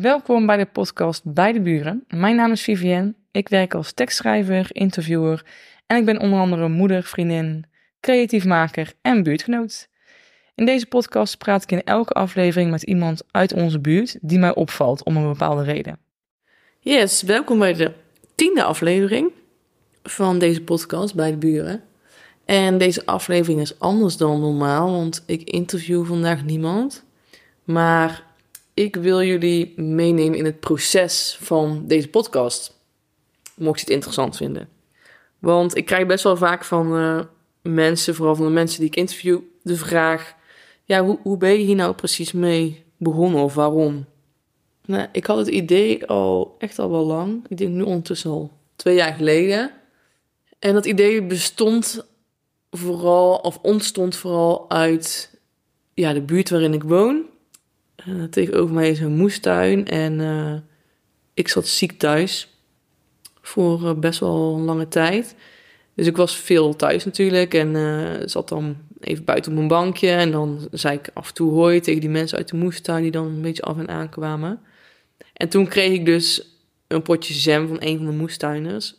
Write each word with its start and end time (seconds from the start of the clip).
Welkom 0.00 0.46
bij 0.46 0.56
de 0.56 0.66
podcast 0.66 1.22
Bij 1.24 1.52
de 1.52 1.60
Buren. 1.60 2.04
Mijn 2.08 2.36
naam 2.36 2.52
is 2.52 2.62
Vivienne. 2.62 3.14
Ik 3.30 3.48
werk 3.48 3.74
als 3.74 3.92
tekstschrijver, 3.92 4.68
interviewer 4.72 5.44
en 5.86 5.96
ik 5.96 6.04
ben 6.04 6.20
onder 6.20 6.38
andere 6.38 6.68
moeder, 6.68 7.02
vriendin, 7.02 7.64
creatief 8.00 8.44
maker 8.44 8.92
en 9.02 9.22
buurtgenoot. 9.22 9.88
In 10.54 10.64
deze 10.64 10.86
podcast 10.86 11.38
praat 11.38 11.62
ik 11.62 11.72
in 11.72 11.82
elke 11.84 12.12
aflevering 12.12 12.70
met 12.70 12.82
iemand 12.82 13.22
uit 13.30 13.52
onze 13.52 13.78
buurt 13.78 14.18
die 14.20 14.38
mij 14.38 14.54
opvalt 14.54 15.04
om 15.04 15.16
een 15.16 15.28
bepaalde 15.28 15.62
reden. 15.62 15.98
Yes, 16.80 17.22
welkom 17.22 17.58
bij 17.58 17.72
de 17.72 17.92
tiende 18.34 18.62
aflevering 18.62 19.30
van 20.02 20.38
deze 20.38 20.62
podcast 20.62 21.14
Bij 21.14 21.30
de 21.30 21.36
Buren. 21.36 21.82
En 22.44 22.78
deze 22.78 23.06
aflevering 23.06 23.60
is 23.60 23.78
anders 23.78 24.16
dan 24.16 24.40
normaal, 24.40 24.90
want 24.90 25.22
ik 25.26 25.42
interview 25.42 26.06
vandaag 26.06 26.44
niemand. 26.44 27.04
Maar 27.64 28.25
ik 28.76 28.96
wil 28.96 29.22
jullie 29.22 29.80
meenemen 29.80 30.38
in 30.38 30.44
het 30.44 30.60
proces 30.60 31.38
van 31.40 31.86
deze 31.86 32.08
podcast. 32.08 32.78
Mocht 33.54 33.78
je 33.78 33.84
het 33.84 33.94
interessant 33.94 34.36
vinden. 34.36 34.68
Want 35.38 35.76
ik 35.76 35.84
krijg 35.84 36.06
best 36.06 36.24
wel 36.24 36.36
vaak 36.36 36.64
van 36.64 36.98
uh, 36.98 37.20
mensen, 37.62 38.14
vooral 38.14 38.34
van 38.34 38.46
de 38.46 38.52
mensen 38.52 38.80
die 38.80 38.88
ik 38.88 38.96
interview, 38.96 39.40
de 39.62 39.76
vraag: 39.76 40.34
ja, 40.84 41.04
hoe, 41.04 41.18
hoe 41.22 41.36
ben 41.36 41.50
je 41.50 41.64
hier 41.64 41.74
nou 41.74 41.94
precies 41.94 42.32
mee 42.32 42.84
begonnen 42.96 43.42
of 43.42 43.54
waarom? 43.54 44.04
Nou, 44.84 45.08
ik 45.12 45.26
had 45.26 45.36
het 45.36 45.48
idee 45.48 46.06
al 46.06 46.54
echt 46.58 46.78
al 46.78 46.90
wel 46.90 47.06
lang. 47.06 47.44
Ik 47.48 47.56
denk 47.56 47.70
nu 47.70 47.82
ondertussen 47.82 48.30
al 48.30 48.50
twee 48.76 48.94
jaar 48.94 49.14
geleden. 49.14 49.70
En 50.58 50.74
dat 50.74 50.86
idee 50.86 51.22
bestond 51.22 52.06
vooral, 52.70 53.36
of 53.36 53.58
ontstond 53.62 54.16
vooral 54.16 54.70
uit 54.70 55.38
ja, 55.94 56.12
de 56.12 56.22
buurt 56.22 56.50
waarin 56.50 56.74
ik 56.74 56.82
woon. 56.82 57.34
Uh, 58.08 58.24
tegenover 58.24 58.74
mij 58.74 58.90
is 58.90 59.00
een 59.00 59.16
moestuin 59.16 59.86
en 59.86 60.18
uh, 60.18 60.54
ik 61.34 61.48
zat 61.48 61.66
ziek 61.66 61.98
thuis 61.98 62.48
voor 63.40 63.82
uh, 63.82 63.92
best 63.92 64.20
wel 64.20 64.54
een 64.54 64.64
lange 64.64 64.88
tijd. 64.88 65.36
Dus 65.94 66.06
ik 66.06 66.16
was 66.16 66.36
veel 66.36 66.76
thuis 66.76 67.04
natuurlijk 67.04 67.54
en 67.54 68.30
zat 68.30 68.48
dan 68.48 68.76
even 69.00 69.24
buiten 69.24 69.50
op 69.50 69.56
mijn 69.56 69.68
bankje. 69.68 70.08
En 70.08 70.30
dan 70.30 70.68
zei 70.70 70.96
ik 70.96 71.10
af 71.14 71.28
en 71.28 71.34
toe 71.34 71.52
hoi 71.52 71.80
tegen 71.80 72.00
die 72.00 72.10
mensen 72.10 72.38
uit 72.38 72.48
de 72.48 72.56
moestuin 72.56 73.02
die 73.02 73.10
dan 73.10 73.26
een 73.26 73.42
beetje 73.42 73.62
af 73.62 73.78
en 73.78 73.88
aan 73.88 74.08
kwamen. 74.08 74.60
En 75.32 75.48
toen 75.48 75.68
kreeg 75.68 75.92
ik 75.92 76.04
dus 76.04 76.56
een 76.86 77.02
potje 77.02 77.34
jam 77.34 77.68
van 77.68 77.76
een 77.80 77.96
van 77.96 78.06
de 78.06 78.12
moestuiners. 78.12 78.94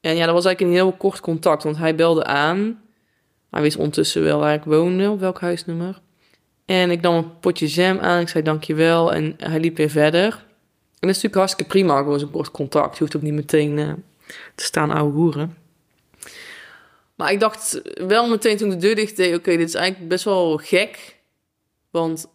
En 0.00 0.16
ja, 0.16 0.24
dat 0.24 0.34
was 0.34 0.44
eigenlijk 0.44 0.60
een 0.60 0.82
heel 0.82 0.96
kort 0.96 1.20
contact, 1.20 1.62
want 1.62 1.76
hij 1.76 1.94
belde 1.94 2.24
aan. 2.24 2.80
Hij 3.50 3.62
wist 3.62 3.76
ondertussen 3.76 4.22
wel 4.22 4.38
waar 4.38 4.54
ik 4.54 4.64
woonde, 4.64 5.10
op 5.10 5.20
welk 5.20 5.40
huisnummer. 5.40 6.00
En 6.68 6.90
ik 6.90 7.00
nam 7.00 7.14
een 7.14 7.38
potje 7.38 7.66
jam 7.66 7.98
aan, 7.98 8.20
ik 8.20 8.28
zei 8.28 8.44
dankjewel 8.44 9.12
en 9.12 9.34
hij 9.36 9.60
liep 9.60 9.76
weer 9.76 9.90
verder. 9.90 10.24
En 10.24 11.06
dat 11.06 11.10
is 11.10 11.22
natuurlijk 11.22 11.34
hartstikke 11.34 11.70
prima, 11.70 11.98
gewoon 11.98 12.20
een 12.20 12.30
kort 12.30 12.50
contact. 12.50 12.92
Je 12.92 12.98
hoeft 12.98 13.16
ook 13.16 13.22
niet 13.22 13.32
meteen 13.32 13.78
uh, 13.78 13.92
te 14.54 14.64
staan 14.64 14.90
ouwe 14.90 15.12
hoeren. 15.12 15.56
Maar 17.14 17.32
ik 17.32 17.40
dacht 17.40 17.80
wel 18.06 18.28
meteen 18.28 18.56
toen 18.56 18.68
de 18.68 18.76
deur 18.76 18.94
dicht 18.94 19.16
deed, 19.16 19.36
oké, 19.36 19.56
dit 19.56 19.68
is 19.68 19.74
eigenlijk 19.74 20.08
best 20.08 20.24
wel 20.24 20.56
gek. 20.56 21.16
Want, 21.90 22.26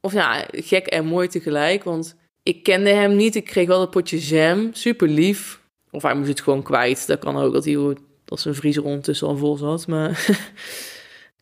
of 0.00 0.12
ja, 0.12 0.46
gek 0.50 0.86
en 0.86 1.04
mooi 1.04 1.28
tegelijk, 1.28 1.84
want 1.84 2.16
ik 2.42 2.62
kende 2.62 2.90
hem 2.90 3.16
niet. 3.16 3.34
Ik 3.34 3.44
kreeg 3.44 3.66
wel 3.66 3.82
een 3.82 3.88
potje 3.88 4.18
jam, 4.18 4.74
super 4.74 5.08
lief. 5.08 5.60
Of 5.90 6.02
hij 6.02 6.14
moest 6.14 6.28
het 6.28 6.40
gewoon 6.40 6.62
kwijt, 6.62 7.06
dat 7.06 7.18
kan 7.18 7.36
ook, 7.36 7.52
dat, 7.52 7.64
hij, 7.64 7.96
dat 8.24 8.40
zijn 8.40 8.54
vriezer 8.54 8.84
ondertussen 8.84 9.26
al 9.26 9.36
vol 9.36 9.56
zat. 9.56 9.86
Maar 9.86 10.10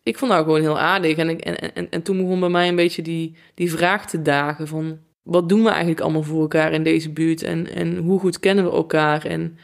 ik 0.04 0.18
vond 0.18 0.30
dat 0.30 0.44
gewoon 0.44 0.60
heel 0.60 0.78
aardig. 0.78 1.16
En, 1.16 1.28
ik, 1.28 1.40
en, 1.40 1.74
en, 1.74 1.90
en 1.90 2.02
toen 2.02 2.16
begon 2.16 2.40
bij 2.40 2.48
mij 2.48 2.68
een 2.68 2.76
beetje 2.76 3.02
die, 3.02 3.36
die 3.54 3.70
vraag 3.70 4.06
te 4.06 4.22
dagen 4.22 4.68
van... 4.68 4.98
Wat 5.22 5.48
doen 5.48 5.62
we 5.62 5.68
eigenlijk 5.68 6.00
allemaal 6.00 6.22
voor 6.22 6.40
elkaar 6.40 6.72
in 6.72 6.82
deze 6.82 7.10
buurt? 7.10 7.42
En, 7.42 7.74
en 7.74 7.96
hoe 7.96 8.20
goed 8.20 8.40
kennen 8.40 8.64
we 8.64 8.70
elkaar? 8.70 9.24
En 9.24 9.58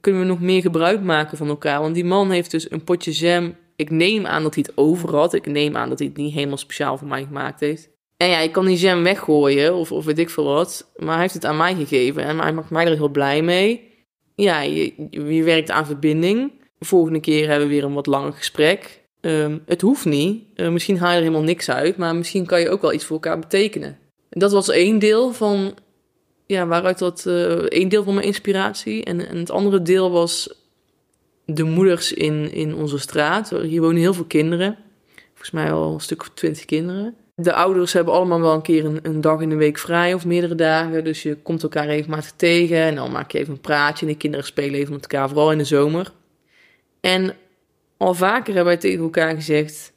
kunnen 0.00 0.20
we 0.20 0.26
nog 0.26 0.40
meer 0.40 0.60
gebruik 0.60 1.02
maken 1.02 1.36
van 1.38 1.48
elkaar? 1.48 1.80
Want 1.80 1.94
die 1.94 2.04
man 2.04 2.30
heeft 2.30 2.50
dus 2.50 2.70
een 2.70 2.84
potje 2.84 3.10
jam. 3.10 3.54
Ik 3.76 3.90
neem 3.90 4.26
aan 4.26 4.42
dat 4.42 4.54
hij 4.54 4.64
het 4.66 4.76
over 4.76 5.14
had. 5.14 5.34
Ik 5.34 5.46
neem 5.46 5.76
aan 5.76 5.88
dat 5.88 5.98
hij 5.98 6.08
het 6.08 6.16
niet 6.16 6.34
helemaal 6.34 6.56
speciaal 6.56 6.98
voor 6.98 7.08
mij 7.08 7.24
gemaakt 7.24 7.60
heeft. 7.60 7.90
En 8.16 8.28
ja, 8.28 8.38
ik 8.38 8.52
kan 8.52 8.66
die 8.66 8.76
jam 8.76 9.02
weggooien 9.02 9.74
of, 9.74 9.92
of 9.92 10.04
weet 10.04 10.18
ik 10.18 10.30
veel 10.30 10.44
wat. 10.44 10.92
Maar 10.96 11.12
hij 11.12 11.20
heeft 11.20 11.34
het 11.34 11.44
aan 11.44 11.56
mij 11.56 11.74
gegeven 11.74 12.22
en 12.22 12.38
hij 12.38 12.52
maakt 12.52 12.70
mij 12.70 12.86
er 12.86 12.96
heel 12.96 13.08
blij 13.08 13.42
mee. 13.42 13.94
Ja, 14.34 14.60
je, 14.60 14.92
je 15.10 15.42
werkt 15.42 15.70
aan 15.70 15.86
verbinding. 15.86 16.52
De 16.78 16.84
volgende 16.84 17.20
keer 17.20 17.48
hebben 17.48 17.68
we 17.68 17.74
weer 17.74 17.84
een 17.84 17.92
wat 17.92 18.06
langer 18.06 18.32
gesprek. 18.32 19.04
Um, 19.26 19.62
het 19.66 19.80
hoeft 19.80 20.04
niet. 20.04 20.44
Uh, 20.56 20.68
misschien 20.68 20.98
haal 20.98 21.10
je 21.10 21.16
er 21.16 21.22
helemaal 21.22 21.42
niks 21.42 21.70
uit, 21.70 21.96
maar 21.96 22.16
misschien 22.16 22.46
kan 22.46 22.60
je 22.60 22.70
ook 22.70 22.80
wel 22.80 22.92
iets 22.92 23.04
voor 23.04 23.16
elkaar 23.16 23.38
betekenen. 23.38 23.98
En 24.28 24.40
dat 24.40 24.52
was 24.52 24.68
één 24.68 24.98
deel 24.98 25.32
van, 25.32 25.74
ja, 26.46 26.66
waaruit 26.66 26.98
dat, 26.98 27.24
uh, 27.26 27.52
één 27.52 27.88
deel 27.88 28.02
van 28.02 28.14
mijn 28.14 28.26
inspiratie. 28.26 29.04
En, 29.04 29.28
en 29.28 29.36
het 29.36 29.50
andere 29.50 29.82
deel 29.82 30.10
was 30.10 30.54
de 31.44 31.62
moeders 31.62 32.12
in, 32.12 32.52
in 32.52 32.74
onze 32.74 32.98
straat. 32.98 33.50
Hier 33.50 33.80
wonen 33.80 34.00
heel 34.00 34.14
veel 34.14 34.24
kinderen. 34.24 34.76
Volgens 35.28 35.50
mij 35.50 35.72
al 35.72 35.94
een 35.94 36.00
stuk 36.00 36.20
of 36.20 36.30
twintig 36.34 36.64
kinderen. 36.64 37.14
De 37.34 37.52
ouders 37.52 37.92
hebben 37.92 38.14
allemaal 38.14 38.40
wel 38.40 38.54
een 38.54 38.62
keer 38.62 38.84
een, 38.84 38.98
een, 39.02 39.20
dag 39.20 39.40
in 39.40 39.48
de 39.48 39.56
week 39.56 39.78
vrij 39.78 40.14
of 40.14 40.24
meerdere 40.24 40.54
dagen. 40.54 41.04
Dus 41.04 41.22
je 41.22 41.36
komt 41.36 41.62
elkaar 41.62 41.86
regelmatig 41.86 42.32
tegen 42.36 42.78
en 42.78 42.94
dan 42.94 43.12
maak 43.12 43.30
je 43.30 43.38
even 43.38 43.52
een 43.52 43.60
praatje. 43.60 44.06
En 44.06 44.12
de 44.12 44.18
kinderen 44.18 44.46
spelen 44.46 44.80
even 44.80 44.92
met 44.92 45.02
elkaar, 45.02 45.28
vooral 45.28 45.52
in 45.52 45.58
de 45.58 45.64
zomer. 45.64 46.12
En 47.00 47.34
al 47.96 48.14
vaker 48.14 48.54
hebben 48.54 48.72
wij 48.72 48.76
tegen 48.76 49.02
elkaar 49.02 49.34
gezegd: 49.34 49.92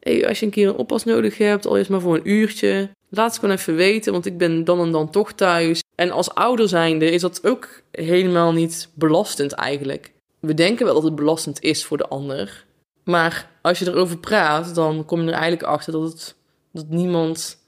hey, 0.00 0.28
als 0.28 0.38
je 0.38 0.44
een 0.46 0.52
keer 0.52 0.68
een 0.68 0.76
oppas 0.76 1.04
nodig 1.04 1.38
hebt, 1.38 1.66
al 1.66 1.76
is 1.76 1.88
maar 1.88 2.00
voor 2.00 2.14
een 2.14 2.30
uurtje, 2.30 2.90
laat 3.08 3.30
het 3.30 3.38
gewoon 3.38 3.54
even 3.54 3.74
weten, 3.76 4.12
want 4.12 4.26
ik 4.26 4.38
ben 4.38 4.64
dan 4.64 4.80
en 4.80 4.92
dan 4.92 5.10
toch 5.10 5.32
thuis. 5.32 5.82
En 5.94 6.10
als 6.10 6.34
ouder 6.34 6.68
zijnde 6.68 7.10
is 7.10 7.20
dat 7.20 7.46
ook 7.46 7.68
helemaal 7.90 8.52
niet 8.52 8.88
belastend 8.94 9.52
eigenlijk. 9.52 10.12
We 10.40 10.54
denken 10.54 10.84
wel 10.84 10.94
dat 10.94 11.02
het 11.02 11.14
belastend 11.14 11.62
is 11.62 11.84
voor 11.84 11.96
de 11.96 12.08
ander. 12.08 12.64
Maar 13.04 13.50
als 13.62 13.78
je 13.78 13.86
erover 13.86 14.18
praat, 14.18 14.74
dan 14.74 15.04
kom 15.04 15.20
je 15.20 15.26
er 15.26 15.32
eigenlijk 15.32 15.62
achter 15.62 15.92
dat, 15.92 16.02
het, 16.02 16.36
dat 16.72 16.88
niemand 16.88 17.58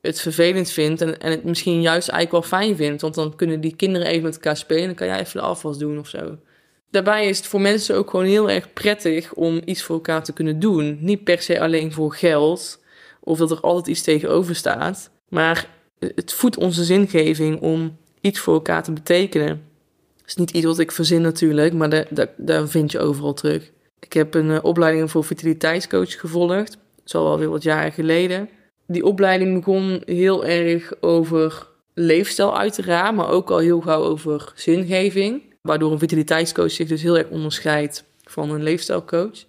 het 0.00 0.20
vervelend 0.20 0.70
vindt. 0.70 1.00
En, 1.00 1.18
en 1.20 1.30
het 1.30 1.44
misschien 1.44 1.80
juist 1.80 2.08
eigenlijk 2.08 2.48
wel 2.48 2.60
fijn 2.60 2.76
vindt. 2.76 3.02
Want 3.02 3.14
dan 3.14 3.36
kunnen 3.36 3.60
die 3.60 3.76
kinderen 3.76 4.06
even 4.06 4.22
met 4.22 4.34
elkaar 4.34 4.56
spelen. 4.56 4.82
En 4.82 4.88
dan 4.88 4.96
kan 4.96 5.06
jij 5.06 5.20
even 5.20 5.40
de 5.40 5.46
afwas 5.46 5.78
doen 5.78 5.98
of 5.98 6.08
zo. 6.08 6.38
Daarbij 6.96 7.28
is 7.28 7.36
het 7.36 7.46
voor 7.46 7.60
mensen 7.60 7.96
ook 7.96 8.10
gewoon 8.10 8.26
heel 8.26 8.50
erg 8.50 8.72
prettig 8.72 9.32
om 9.34 9.60
iets 9.64 9.82
voor 9.82 9.94
elkaar 9.94 10.22
te 10.24 10.32
kunnen 10.32 10.60
doen. 10.60 10.98
Niet 11.00 11.24
per 11.24 11.42
se 11.42 11.60
alleen 11.60 11.92
voor 11.92 12.14
geld 12.14 12.82
of 13.20 13.38
dat 13.38 13.50
er 13.50 13.60
altijd 13.60 13.86
iets 13.86 14.02
tegenover 14.02 14.54
staat. 14.54 15.10
Maar 15.28 15.68
het 15.98 16.32
voedt 16.32 16.56
onze 16.56 16.84
zingeving 16.84 17.60
om 17.60 17.96
iets 18.20 18.38
voor 18.38 18.54
elkaar 18.54 18.82
te 18.82 18.92
betekenen. 18.92 19.48
Dat 20.16 20.26
is 20.26 20.34
niet 20.34 20.50
iets 20.50 20.64
wat 20.64 20.78
ik 20.78 20.92
verzin 20.92 21.20
natuurlijk, 21.20 21.72
maar 21.72 22.06
daar, 22.36 22.68
vind 22.68 22.92
je 22.92 22.98
overal 22.98 23.34
terug. 23.34 23.70
Ik 24.00 24.12
heb 24.12 24.34
een 24.34 24.50
uh, 24.50 24.58
opleiding 24.62 25.10
voor 25.10 25.24
vitaliteitscoach 25.24 26.20
gevolgd. 26.20 26.70
Dat 26.70 27.04
is 27.04 27.14
al 27.14 27.38
weer 27.38 27.50
wat 27.50 27.62
jaren 27.62 27.92
geleden. 27.92 28.48
Die 28.86 29.04
opleiding 29.04 29.54
begon 29.54 30.02
heel 30.04 30.44
erg 30.44 30.92
over 31.00 31.68
leefstijl 31.94 32.58
uiteraard, 32.58 33.14
maar 33.14 33.30
ook 33.30 33.50
al 33.50 33.58
heel 33.58 33.80
gauw 33.80 34.02
over 34.02 34.52
zingeving. 34.54 35.54
Waardoor 35.66 35.92
een 35.92 35.98
vitaliteitscoach 35.98 36.70
zich 36.70 36.88
dus 36.88 37.02
heel 37.02 37.18
erg 37.18 37.28
onderscheidt 37.28 38.04
van 38.24 38.50
een 38.50 38.62
leefstijlcoach. 38.62 39.44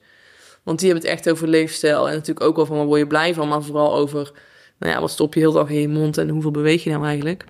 Want 0.64 0.80
die 0.80 0.92
hebben 0.92 1.10
het 1.10 1.18
echt 1.18 1.30
over 1.30 1.48
leefstijl 1.48 2.08
en 2.08 2.14
natuurlijk 2.14 2.46
ook 2.46 2.68
van 2.68 2.78
waar 2.78 2.86
word 2.86 3.00
je 3.00 3.08
blij 3.08 3.34
van, 3.34 3.48
maar 3.48 3.64
vooral 3.64 3.96
over 3.96 4.32
nou 4.80 4.94
ja, 4.94 5.00
wat 5.00 5.12
stop 5.12 5.34
je 5.34 5.40
heel 5.40 5.52
dag 5.52 5.70
in 5.70 5.82
je 5.82 5.88
mond 5.88 6.18
en 6.18 6.30
hoeveel 6.30 6.52
beweeg 6.52 6.84
je 6.84 6.90
nou 6.90 7.06
eigenlijk. 7.06 7.46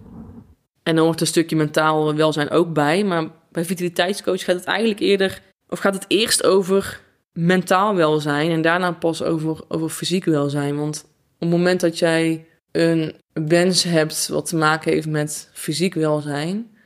En 0.84 0.96
dan 0.96 1.06
hoort 1.06 1.22
een 1.22 1.28
stukje 1.28 1.56
mentaal 1.56 2.16
welzijn 2.16 2.50
ook 2.50 2.74
bij, 2.74 3.04
maar 3.04 3.28
bij 3.52 3.66
vitaliteitscoach 3.66 4.44
gaat 4.44 4.56
het 4.56 4.66
eigenlijk 4.66 5.00
eerder, 5.00 5.42
of 5.70 5.80
gaat 5.80 5.94
het 5.94 6.06
eerst 6.08 6.44
over 6.44 7.02
mentaal 7.32 7.96
welzijn 7.96 8.52
en 8.52 8.62
daarna 8.62 8.92
pas 8.92 9.24
over, 9.24 9.60
over 9.68 9.90
fysiek 9.90 10.26
welzijn. 10.26 10.78
Want 10.78 11.04
op 11.06 11.40
het 11.40 11.50
moment 11.50 11.80
dat 11.80 12.00
jij 12.00 12.46
een 12.72 13.16
wens 13.34 13.84
hebt 13.84 14.28
wat 14.28 14.46
te 14.46 14.56
maken 14.56 14.92
heeft 14.92 15.08
met 15.08 15.50
fysiek 15.54 15.94
welzijn, 15.94 16.77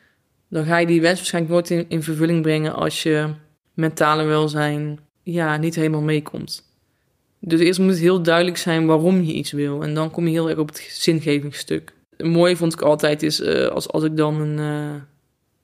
dan 0.52 0.66
ga 0.66 0.78
je 0.78 0.86
die 0.86 1.02
wens 1.02 1.18
waarschijnlijk 1.18 1.54
nooit 1.54 1.70
in, 1.70 1.86
in 1.88 2.04
vervulling 2.04 2.42
brengen 2.42 2.74
als 2.74 3.04
je 3.04 3.28
mentale 3.74 4.24
welzijn 4.24 5.00
ja, 5.24 5.58
niet 5.58 5.76
helemaal 5.76 6.02
meekomt. 6.02 6.70
Dus 7.40 7.60
eerst 7.60 7.80
moet 7.80 7.90
het 7.90 8.00
heel 8.00 8.22
duidelijk 8.22 8.58
zijn 8.58 8.86
waarom 8.86 9.22
je 9.22 9.34
iets 9.34 9.52
wil. 9.52 9.84
En 9.84 9.94
dan 9.94 10.12
kom 10.12 10.26
je 10.26 10.32
heel 10.32 10.50
erg 10.50 10.58
op 10.58 10.68
het 10.68 10.88
zingevingsstuk. 10.92 11.94
Mooi 12.18 12.56
vond 12.56 12.74
ik 12.74 12.82
altijd 12.82 13.24
is 13.24 13.40
uh, 13.40 13.68
als, 13.68 13.88
als 13.88 14.04
ik 14.04 14.18
dan 14.18 14.42
een, 14.42 14.58
uh, 14.58 15.02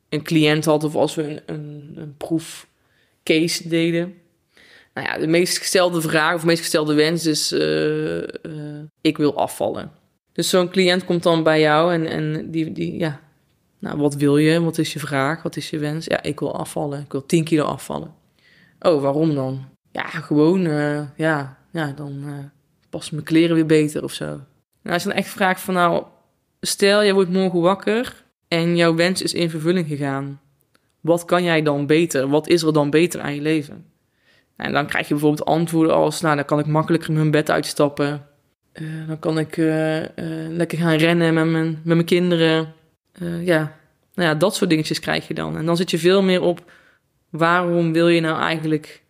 een 0.09 0.23
cliënt 0.23 0.65
had 0.65 0.83
of 0.83 0.95
als 0.95 1.15
we 1.15 1.23
een, 1.23 1.41
een, 1.45 1.93
een 1.95 2.15
proefcase 2.17 3.67
deden. 3.67 4.13
Nou 4.93 5.07
ja, 5.07 5.17
de 5.17 5.27
meest 5.27 5.57
gestelde 5.57 6.01
vraag 6.01 6.35
of 6.35 6.45
meest 6.45 6.61
gestelde 6.61 6.93
wens 6.93 7.25
is: 7.25 7.51
uh, 7.51 8.23
ik 9.01 9.17
wil 9.17 9.37
afvallen. 9.37 9.91
Dus 10.33 10.49
zo'n 10.49 10.69
cliënt 10.69 11.05
komt 11.05 11.23
dan 11.23 11.43
bij 11.43 11.59
jou 11.59 11.93
en, 11.93 12.07
en 12.07 12.51
die, 12.51 12.71
die, 12.71 12.97
ja, 12.97 13.26
nou, 13.79 13.97
wat 13.97 14.15
wil 14.15 14.37
je? 14.37 14.61
Wat 14.61 14.77
is 14.77 14.93
je 14.93 14.99
vraag? 14.99 15.43
Wat 15.43 15.55
is 15.55 15.69
je 15.69 15.77
wens? 15.77 16.05
Ja, 16.05 16.23
ik 16.23 16.39
wil 16.39 16.57
afvallen. 16.57 17.01
Ik 17.01 17.11
wil 17.11 17.25
10 17.25 17.43
kilo 17.43 17.63
afvallen. 17.63 18.13
Oh, 18.79 19.01
waarom 19.01 19.35
dan? 19.35 19.65
Ja, 19.91 20.03
gewoon, 20.03 20.65
uh, 20.65 21.01
ja, 21.15 21.57
ja, 21.71 21.93
dan 21.95 22.23
uh, 22.25 22.33
passen 22.89 23.15
mijn 23.15 23.27
kleren 23.27 23.55
weer 23.55 23.65
beter 23.65 24.03
of 24.03 24.13
zo. 24.13 24.25
Nou, 24.25 24.93
als 24.93 25.03
je 25.03 25.09
dan 25.09 25.17
echt 25.17 25.29
vraagt 25.29 25.61
van 25.61 25.73
nou, 25.73 26.03
stel, 26.61 27.03
jij 27.03 27.13
wordt 27.13 27.31
morgen 27.31 27.61
wakker 27.61 28.23
en 28.47 28.75
jouw 28.75 28.95
wens 28.95 29.21
is 29.21 29.33
in 29.33 29.49
vervulling 29.49 29.87
gegaan. 29.87 30.41
Wat 31.01 31.25
kan 31.25 31.43
jij 31.43 31.61
dan 31.61 31.85
beter? 31.85 32.27
Wat 32.27 32.47
is 32.47 32.61
er 32.61 32.73
dan 32.73 32.89
beter 32.89 33.21
aan 33.21 33.35
je 33.35 33.41
leven? 33.41 33.85
En 34.55 34.71
dan 34.71 34.87
krijg 34.87 35.07
je 35.07 35.13
bijvoorbeeld 35.13 35.47
antwoorden 35.47 35.95
als, 35.95 36.21
nou, 36.21 36.35
dan 36.35 36.45
kan 36.45 36.59
ik 36.59 36.65
makkelijker 36.65 37.13
mijn 37.13 37.31
bed 37.31 37.51
uitstappen. 37.51 38.25
Uh, 38.73 39.07
dan 39.07 39.19
kan 39.19 39.39
ik 39.39 39.55
lekker 40.49 40.77
gaan 40.77 40.95
rennen 40.95 41.33
met 41.33 41.45
mijn, 41.45 41.67
met 41.83 41.95
mijn 41.95 42.05
kinderen. 42.05 42.73
Ja. 43.43 43.75
Nou 44.13 44.29
ja, 44.29 44.35
dat 44.35 44.55
soort 44.55 44.69
dingetjes 44.69 44.99
krijg 44.99 45.27
je 45.27 45.33
dan. 45.33 45.57
En 45.57 45.65
dan 45.65 45.77
zit 45.77 45.91
je 45.91 45.97
veel 45.97 46.21
meer 46.21 46.41
op, 46.41 46.71
waarom 47.29 47.93
wil 47.93 48.07
je 48.07 48.21
nou 48.21 48.39
eigenlijk 48.39 49.03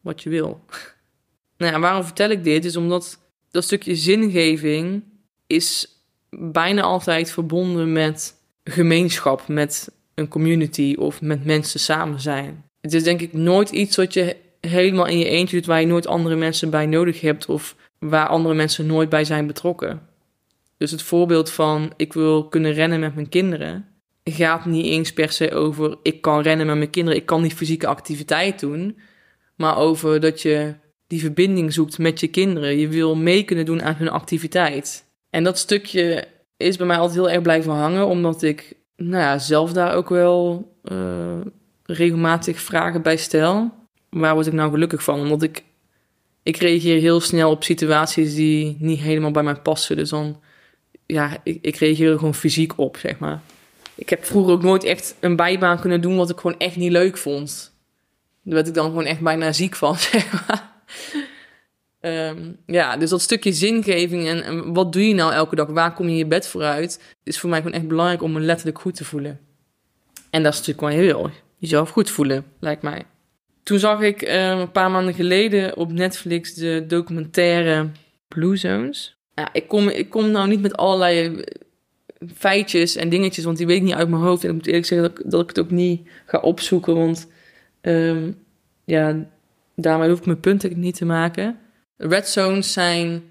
wat 0.00 0.22
je 0.22 0.30
wil? 0.30 0.60
nou 1.58 1.72
ja, 1.72 1.78
waarom 1.80 2.04
vertel 2.04 2.30
ik 2.30 2.44
dit? 2.44 2.64
Is 2.64 2.76
omdat 2.76 3.18
dat 3.50 3.64
stukje 3.64 3.96
zingeving 3.96 5.02
is 5.46 5.88
bijna 6.30 6.82
altijd 6.82 7.30
verbonden 7.30 7.92
met 7.92 8.34
gemeenschap, 8.64 9.48
met 9.48 9.90
een 10.14 10.28
community 10.28 10.94
of 10.98 11.20
met 11.20 11.44
mensen 11.44 11.80
samen 11.80 12.20
zijn. 12.20 12.64
Het 12.80 12.94
is 12.94 13.02
denk 13.02 13.20
ik 13.20 13.32
nooit 13.32 13.70
iets 13.70 13.96
wat 13.96 14.12
je 14.12 14.36
helemaal 14.60 15.06
in 15.06 15.18
je 15.18 15.28
eentje 15.28 15.56
doet 15.56 15.66
waar 15.66 15.80
je 15.80 15.86
nooit 15.86 16.06
andere 16.06 16.36
mensen 16.36 16.70
bij 16.70 16.86
nodig 16.86 17.20
hebt 17.20 17.46
of 17.46 17.76
waar 17.98 18.26
andere 18.26 18.54
mensen 18.54 18.86
nooit 18.86 19.08
bij 19.08 19.24
zijn 19.24 19.46
betrokken. 19.46 20.08
Dus 20.78 20.90
het 20.90 21.02
voorbeeld 21.02 21.50
van 21.50 21.92
ik 21.96 22.12
wil 22.12 22.48
kunnen 22.48 22.72
rennen 22.72 23.00
met 23.00 23.14
mijn 23.14 23.28
kinderen 23.28 23.88
gaat 24.30 24.64
niet 24.64 24.84
eens 24.84 25.12
per 25.12 25.32
se 25.32 25.52
over 25.52 25.96
ik 26.02 26.20
kan 26.20 26.40
rennen 26.40 26.66
met 26.66 26.76
mijn 26.76 26.90
kinderen, 26.90 27.18
ik 27.18 27.26
kan 27.26 27.42
die 27.42 27.54
fysieke 27.54 27.86
activiteit 27.86 28.60
doen, 28.60 28.98
maar 29.56 29.76
over 29.76 30.20
dat 30.20 30.42
je 30.42 30.74
die 31.06 31.20
verbinding 31.20 31.72
zoekt 31.72 31.98
met 31.98 32.20
je 32.20 32.28
kinderen. 32.28 32.78
Je 32.78 32.88
wil 32.88 33.16
mee 33.16 33.42
kunnen 33.42 33.64
doen 33.64 33.82
aan 33.82 33.94
hun 33.94 34.10
activiteit. 34.10 35.04
En 35.30 35.44
dat 35.44 35.58
stukje 35.58 36.26
is 36.56 36.76
bij 36.76 36.86
mij 36.86 36.96
altijd 36.96 37.18
heel 37.18 37.30
erg 37.30 37.42
blijven 37.42 37.72
hangen, 37.72 38.06
omdat 38.06 38.42
ik 38.42 38.76
nou 38.96 39.22
ja, 39.22 39.38
zelf 39.38 39.72
daar 39.72 39.94
ook 39.94 40.08
wel 40.08 40.68
uh, 40.92 41.40
regelmatig 41.84 42.60
vragen 42.60 43.02
bij 43.02 43.16
stel. 43.16 43.70
Waar 44.10 44.34
word 44.34 44.46
ik 44.46 44.52
nou 44.52 44.70
gelukkig 44.70 45.02
van? 45.02 45.20
Omdat 45.20 45.42
ik, 45.42 45.64
ik 46.42 46.56
reageer 46.56 47.00
heel 47.00 47.20
snel 47.20 47.50
op 47.50 47.64
situaties 47.64 48.34
die 48.34 48.76
niet 48.78 49.00
helemaal 49.00 49.30
bij 49.30 49.42
mij 49.42 49.54
passen. 49.54 49.96
Dus 49.96 50.10
dan, 50.10 50.40
ja, 51.12 51.36
ik, 51.42 51.58
ik 51.60 51.76
reageer 51.76 52.10
er 52.10 52.18
gewoon 52.18 52.34
fysiek 52.34 52.78
op, 52.78 52.96
zeg 52.96 53.18
maar. 53.18 53.40
Ik 53.94 54.08
heb 54.08 54.24
vroeger 54.24 54.52
ook 54.52 54.62
nooit 54.62 54.84
echt 54.84 55.14
een 55.20 55.36
bijbaan 55.36 55.80
kunnen 55.80 56.00
doen 56.00 56.16
wat 56.16 56.30
ik 56.30 56.38
gewoon 56.38 56.58
echt 56.58 56.76
niet 56.76 56.92
leuk 56.92 57.16
vond. 57.16 57.72
Daar 58.42 58.54
werd 58.54 58.68
ik 58.68 58.74
dan 58.74 58.84
gewoon 58.84 59.04
echt 59.04 59.20
bijna 59.20 59.52
ziek 59.52 59.76
van, 59.76 59.96
zeg 60.12 60.32
maar. 60.32 60.70
Um, 62.00 62.56
ja, 62.66 62.96
dus 62.96 63.10
dat 63.10 63.20
stukje 63.20 63.52
zingeving 63.52 64.26
en, 64.28 64.72
wat 64.72 64.92
doe 64.92 65.08
je 65.08 65.14
nou 65.14 65.32
elke 65.32 65.54
dag? 65.54 65.66
Waar 65.66 65.94
kom 65.94 66.08
je 66.08 66.16
je 66.16 66.26
bed 66.26 66.48
vooruit? 66.48 67.00
Is 67.24 67.38
voor 67.38 67.50
mij 67.50 67.58
gewoon 67.58 67.74
echt 67.74 67.88
belangrijk 67.88 68.22
om 68.22 68.32
me 68.32 68.40
letterlijk 68.40 68.80
goed 68.80 68.94
te 68.94 69.04
voelen. 69.04 69.40
En 70.30 70.42
dat 70.42 70.52
is 70.52 70.58
natuurlijk 70.58 70.86
wat 70.86 70.96
je 70.96 71.12
wil. 71.12 71.30
Jezelf 71.56 71.90
goed 71.90 72.10
voelen, 72.10 72.44
lijkt 72.60 72.82
mij. 72.82 73.04
Toen 73.62 73.78
zag 73.78 74.00
ik 74.00 74.22
um, 74.22 74.28
een 74.30 74.72
paar 74.72 74.90
maanden 74.90 75.14
geleden 75.14 75.76
op 75.76 75.92
Netflix 75.92 76.54
de 76.54 76.84
documentaire 76.86 77.90
Blue 78.28 78.56
Zones. 78.56 79.17
Ja, 79.38 79.52
ik, 79.52 79.68
kom, 79.68 79.88
ik 79.88 80.10
kom 80.10 80.30
nou 80.30 80.48
niet 80.48 80.60
met 80.60 80.76
allerlei 80.76 81.44
feitjes 82.34 82.96
en 82.96 83.08
dingetjes, 83.08 83.44
want 83.44 83.56
die 83.56 83.66
weet 83.66 83.76
ik 83.76 83.82
niet 83.82 83.94
uit 83.94 84.08
mijn 84.08 84.22
hoofd. 84.22 84.42
En 84.42 84.48
ik 84.48 84.54
moet 84.54 84.66
eerlijk 84.66 84.86
zeggen 84.86 85.08
dat 85.08 85.18
ik, 85.18 85.30
dat 85.30 85.42
ik 85.42 85.48
het 85.48 85.58
ook 85.58 85.70
niet 85.70 86.08
ga 86.26 86.38
opzoeken, 86.38 86.94
want 86.94 87.28
um, 87.80 88.38
ja, 88.84 89.26
daarmee 89.74 90.08
hoef 90.08 90.18
ik 90.18 90.26
mijn 90.26 90.40
punten 90.40 90.80
niet 90.80 90.96
te 90.96 91.04
maken. 91.04 91.58
Red 91.96 92.28
zones 92.28 92.72
zijn 92.72 93.22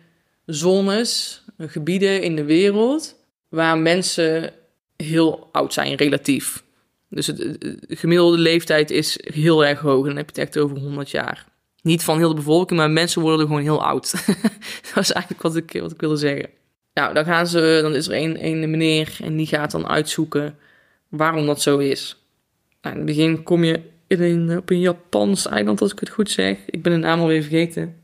zones, 0.45 1.41
gebieden 1.57 2.21
in 2.21 2.35
de 2.35 2.43
wereld 2.43 3.15
waar 3.49 3.77
mensen 3.77 4.53
heel 4.97 5.49
oud 5.51 5.73
zijn, 5.73 5.95
relatief. 5.95 6.63
Dus 7.09 7.25
de 7.25 7.85
gemiddelde 7.87 8.37
leeftijd 8.37 8.91
is 8.91 9.19
heel 9.33 9.65
erg 9.65 9.79
hoog. 9.79 10.01
En 10.01 10.07
dan 10.07 10.17
heb 10.17 10.29
je 10.35 10.41
het 10.41 10.55
echt 10.55 10.63
over 10.63 10.77
100 10.77 11.09
jaar. 11.09 11.47
Niet 11.81 12.03
van 12.03 12.17
heel 12.17 12.29
de 12.29 12.35
bevolking, 12.35 12.79
maar 12.79 12.91
mensen 12.91 13.21
worden 13.21 13.39
er 13.39 13.47
gewoon 13.47 13.61
heel 13.61 13.83
oud. 13.83 14.11
dat 14.93 15.03
is 15.03 15.11
eigenlijk 15.11 15.41
wat 15.41 15.55
ik, 15.55 15.77
wat 15.81 15.91
ik 15.91 15.99
wilde 15.99 16.17
zeggen. 16.17 16.49
Nou, 16.93 17.13
dan, 17.13 17.25
gaan 17.25 17.47
ze, 17.47 17.79
dan 17.81 17.95
is 17.95 18.07
er 18.07 18.13
een, 18.13 18.45
een 18.45 18.69
meneer 18.69 19.17
en 19.23 19.35
die 19.35 19.47
gaat 19.47 19.71
dan 19.71 19.87
uitzoeken 19.87 20.57
waarom 21.09 21.45
dat 21.45 21.61
zo 21.61 21.77
is. 21.77 22.17
Nou, 22.81 22.95
in 22.95 23.01
het 23.01 23.15
begin 23.15 23.43
kom 23.43 23.63
je 23.63 23.81
in 24.07 24.21
een, 24.21 24.57
op 24.57 24.69
een 24.69 24.79
Japans 24.79 25.47
eiland, 25.47 25.81
als 25.81 25.91
ik 25.91 25.99
het 25.99 26.09
goed 26.09 26.31
zeg. 26.31 26.57
Ik 26.65 26.81
ben 26.81 26.91
de 26.91 26.97
naam 26.97 27.19
alweer 27.19 27.41
vergeten. 27.41 27.95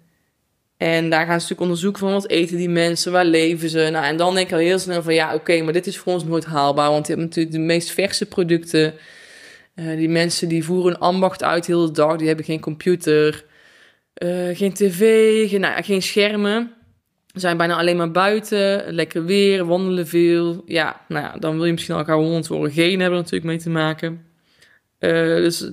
En 0.78 1.10
daar 1.10 1.20
gaan 1.20 1.28
ze 1.28 1.34
natuurlijk 1.34 1.62
onderzoeken 1.62 2.00
van 2.00 2.12
wat 2.12 2.30
eten 2.30 2.58
die 2.58 2.70
mensen, 2.70 3.12
waar 3.12 3.26
leven 3.26 3.70
ze. 3.70 3.90
Nou, 3.92 4.06
en 4.06 4.18
dan 4.18 4.36
denk 4.36 4.48
ik 4.48 4.54
al 4.54 4.60
heel 4.60 4.80
snel 4.80 5.04
van 5.04 5.14
ja, 5.14 5.34
oké, 5.34 5.62
maar 5.62 5.74
dit 5.74 5.88
is 5.88 5.98
voor 5.98 6.14
ons 6.14 6.24
nooit 6.24 6.46
haalbaar. 6.46 6.90
Want 6.90 7.08
je 7.08 7.14
hebt 7.14 7.26
natuurlijk 7.26 7.56
de 7.56 7.62
meest 7.62 7.92
verse 7.92 8.26
producten. 8.26 8.94
Uh, 9.76 9.98
die 9.98 10.10
mensen 10.10 10.48
die 10.48 10.64
voeren 10.64 10.94
een 10.94 11.00
ambacht 11.00 11.44
uit 11.44 11.66
heel 11.66 11.86
de 11.86 11.92
dag. 11.92 12.18
Die 12.18 12.28
hebben 12.28 12.46
geen 12.46 12.60
computer, 12.60 13.46
uh, 14.24 14.56
geen 14.56 14.74
tv, 14.74 15.00
geen, 15.50 15.62
nou, 15.62 15.84
geen 15.84 16.02
schermen. 16.02 16.72
Zijn 17.34 17.58
bijna 17.58 17.78
alleen 17.78 17.98
maar 17.98 18.12
buiten, 18.12 18.94
lekker 18.94 19.26
weer, 19.26 19.66
wandelen 19.66 20.08
veel. 20.08 20.64
Ja, 20.66 21.02
nou 21.08 21.26
ja, 21.26 21.38
dan 21.40 21.56
wil 21.56 21.66
je 21.66 21.72
misschien 21.72 21.96
al 21.96 22.04
gauw 22.04 22.22
honderd 22.22 22.48
worden. 22.48 22.72
Geen 22.72 23.00
hebben 23.00 23.20
natuurlijk 23.20 23.46
mee 23.46 23.58
te 23.58 23.70
maken. 23.70 24.26
Uh, 25.00 25.36
dus 25.36 25.72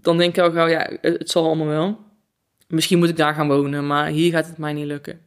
dan 0.00 0.18
denk 0.18 0.36
ik 0.36 0.42
al 0.42 0.50
gauw, 0.50 0.66
ja, 0.66 0.90
het 1.00 1.30
zal 1.30 1.44
allemaal 1.44 1.66
wel. 1.66 1.98
Misschien 2.68 2.98
moet 2.98 3.08
ik 3.08 3.16
daar 3.16 3.34
gaan 3.34 3.48
wonen, 3.48 3.86
maar 3.86 4.06
hier 4.06 4.32
gaat 4.32 4.46
het 4.46 4.58
mij 4.58 4.72
niet 4.72 4.86
lukken. 4.86 5.20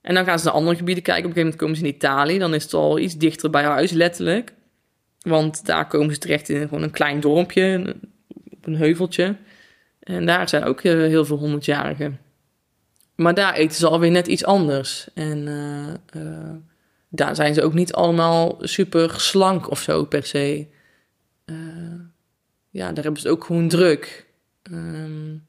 En 0.00 0.14
dan 0.14 0.24
gaan 0.24 0.38
ze 0.38 0.44
naar 0.44 0.54
andere 0.54 0.76
gebieden 0.76 1.02
kijken. 1.02 1.24
Op 1.24 1.36
een 1.36 1.42
gegeven 1.42 1.60
moment 1.60 1.60
komen 1.60 1.76
ze 1.76 1.84
in 1.84 1.94
Italië. 1.94 2.38
Dan 2.38 2.54
is 2.54 2.62
het 2.62 2.74
al 2.74 2.98
iets 2.98 3.16
dichter 3.16 3.50
bij 3.50 3.64
huis, 3.64 3.90
letterlijk. 3.90 4.52
Want 5.20 5.66
daar 5.66 5.86
komen 5.86 6.14
ze 6.14 6.20
terecht 6.20 6.48
in 6.48 6.60
gewoon 6.60 6.82
een 6.82 6.90
klein 6.90 7.20
dorpje, 7.20 7.96
op 8.50 8.66
een 8.66 8.76
heuveltje. 8.76 9.36
En 10.06 10.26
daar 10.26 10.48
zijn 10.48 10.64
ook 10.64 10.82
heel 10.82 11.24
veel 11.24 11.38
honderdjarigen. 11.38 12.20
Maar 13.14 13.34
daar 13.34 13.54
eten 13.54 13.76
ze 13.76 13.88
alweer 13.88 14.10
net 14.10 14.26
iets 14.26 14.44
anders. 14.44 15.08
En 15.14 15.46
uh, 15.46 16.22
uh, 16.22 16.54
daar 17.08 17.34
zijn 17.34 17.54
ze 17.54 17.62
ook 17.62 17.74
niet 17.74 17.92
allemaal 17.92 18.56
super 18.60 19.20
slank 19.20 19.70
of 19.70 19.80
zo 19.80 20.04
per 20.04 20.26
se. 20.26 20.66
Ja, 22.70 22.92
daar 22.92 23.04
hebben 23.04 23.22
ze 23.22 23.30
ook 23.30 23.44
gewoon 23.44 23.68
druk. 23.68 24.26
Um, 24.70 25.46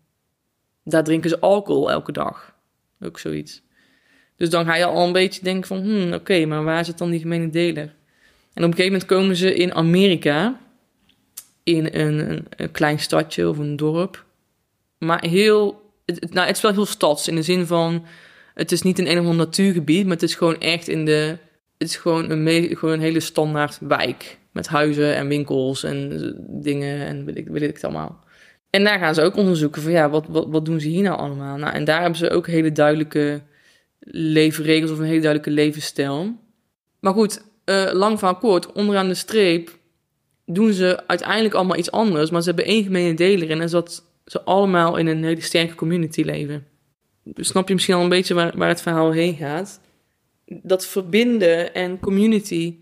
daar 0.83 1.03
drinken 1.03 1.29
ze 1.29 1.39
alcohol 1.39 1.91
elke 1.91 2.11
dag. 2.11 2.55
Ook 2.99 3.19
zoiets. 3.19 3.61
Dus 4.35 4.49
dan 4.49 4.65
ga 4.65 4.75
je 4.75 4.85
al 4.85 5.05
een 5.05 5.11
beetje 5.11 5.43
denken 5.43 5.67
van, 5.67 5.81
hmm, 5.81 6.13
oké, 6.13 6.45
maar 6.45 6.63
waar 6.63 6.85
zit 6.85 6.97
dan 6.97 7.09
die 7.09 7.19
gemene 7.19 7.49
deler? 7.49 7.95
En 8.53 8.63
op 8.63 8.69
een 8.69 8.75
gegeven 8.75 8.91
moment 8.91 9.05
komen 9.05 9.35
ze 9.35 9.55
in 9.55 9.73
Amerika, 9.73 10.59
in 11.63 11.89
een, 11.91 12.45
een 12.49 12.71
klein 12.71 12.99
stadje 12.99 13.49
of 13.49 13.57
een 13.57 13.75
dorp. 13.75 14.25
Maar 14.97 15.25
heel, 15.25 15.91
het, 16.05 16.33
nou, 16.33 16.47
het 16.47 16.55
is 16.55 16.61
wel 16.61 16.71
heel 16.71 16.85
stads 16.85 17.27
in 17.27 17.35
de 17.35 17.41
zin 17.41 17.65
van, 17.65 18.05
het 18.53 18.71
is 18.71 18.81
niet 18.81 18.99
een 18.99 19.27
of 19.27 19.35
natuurgebied, 19.35 20.03
maar 20.03 20.13
het 20.13 20.23
is 20.23 20.35
gewoon 20.35 20.59
echt 20.59 20.87
in 20.87 21.05
de, 21.05 21.37
het 21.77 21.87
is 21.87 21.95
gewoon 21.95 22.29
een, 22.29 22.77
gewoon 22.77 22.99
hele 22.99 23.19
standaard 23.19 23.77
wijk. 23.81 24.37
Met 24.51 24.67
huizen 24.67 25.15
en 25.15 25.27
winkels 25.27 25.83
en 25.83 26.33
dingen 26.47 27.05
en 27.05 27.25
weet 27.25 27.37
ik, 27.37 27.47
weet 27.47 27.61
ik 27.61 27.73
het 27.73 27.83
allemaal. 27.83 28.25
En 28.69 28.83
daar 28.83 28.99
gaan 28.99 29.15
ze 29.15 29.21
ook 29.21 29.35
onderzoeken 29.35 29.81
van 29.81 29.91
ja, 29.91 30.09
wat, 30.09 30.25
wat, 30.27 30.45
wat 30.49 30.65
doen 30.65 30.79
ze 30.79 30.87
hier 30.87 31.03
nou 31.03 31.17
allemaal? 31.17 31.57
Nou, 31.57 31.73
en 31.73 31.83
daar 31.83 32.01
hebben 32.01 32.17
ze 32.17 32.29
ook 32.29 32.47
hele 32.47 32.71
duidelijke 32.71 33.41
leefregels 34.09 34.91
of 34.91 34.97
een 34.97 35.05
hele 35.05 35.21
duidelijke 35.21 35.61
levensstijl. 35.61 36.39
Maar 36.99 37.13
goed, 37.13 37.43
uh, 37.65 37.89
lang 37.93 38.19
van 38.19 38.39
kort, 38.39 38.71
onderaan 38.71 39.07
de 39.07 39.13
streep 39.13 39.77
doen 40.45 40.73
ze 40.73 41.07
uiteindelijk 41.07 41.53
allemaal 41.53 41.77
iets 41.77 41.91
anders, 41.91 42.29
maar 42.29 42.41
ze 42.41 42.47
hebben 42.47 42.65
één 42.65 42.83
gemene 42.83 43.13
deler 43.13 43.49
en 43.49 43.57
dat 43.57 43.65
is 43.65 43.71
dat 43.71 44.03
ze 44.27 44.41
allemaal 44.41 44.97
in 44.97 45.07
een 45.07 45.23
hele 45.23 45.41
sterke 45.41 45.75
community 45.75 46.21
leven. 46.21 46.67
Snap 47.33 47.67
je 47.67 47.73
misschien 47.73 47.95
al 47.95 48.03
een 48.03 48.09
beetje 48.09 48.33
waar, 48.33 48.57
waar 48.57 48.67
het 48.67 48.81
verhaal 48.81 49.11
heen 49.11 49.35
gaat? 49.35 49.81
Dat 50.45 50.85
verbinden 50.85 51.73
en 51.73 51.99
community, 51.99 52.77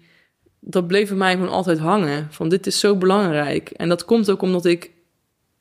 dat 0.60 0.88
bleef 0.88 1.08
bij 1.08 1.18
mij 1.18 1.34
gewoon 1.34 1.50
altijd 1.50 1.80
hangen. 1.80 2.28
Van 2.32 2.50
dit 2.50 2.68
is 2.68 2.80
zo 2.80 2.96
belangrijk. 2.98 3.70
En 3.70 3.90
dat 3.90 4.06
komt 4.06 4.32
ook 4.32 4.42
omdat 4.42 4.66
ik 4.66 4.92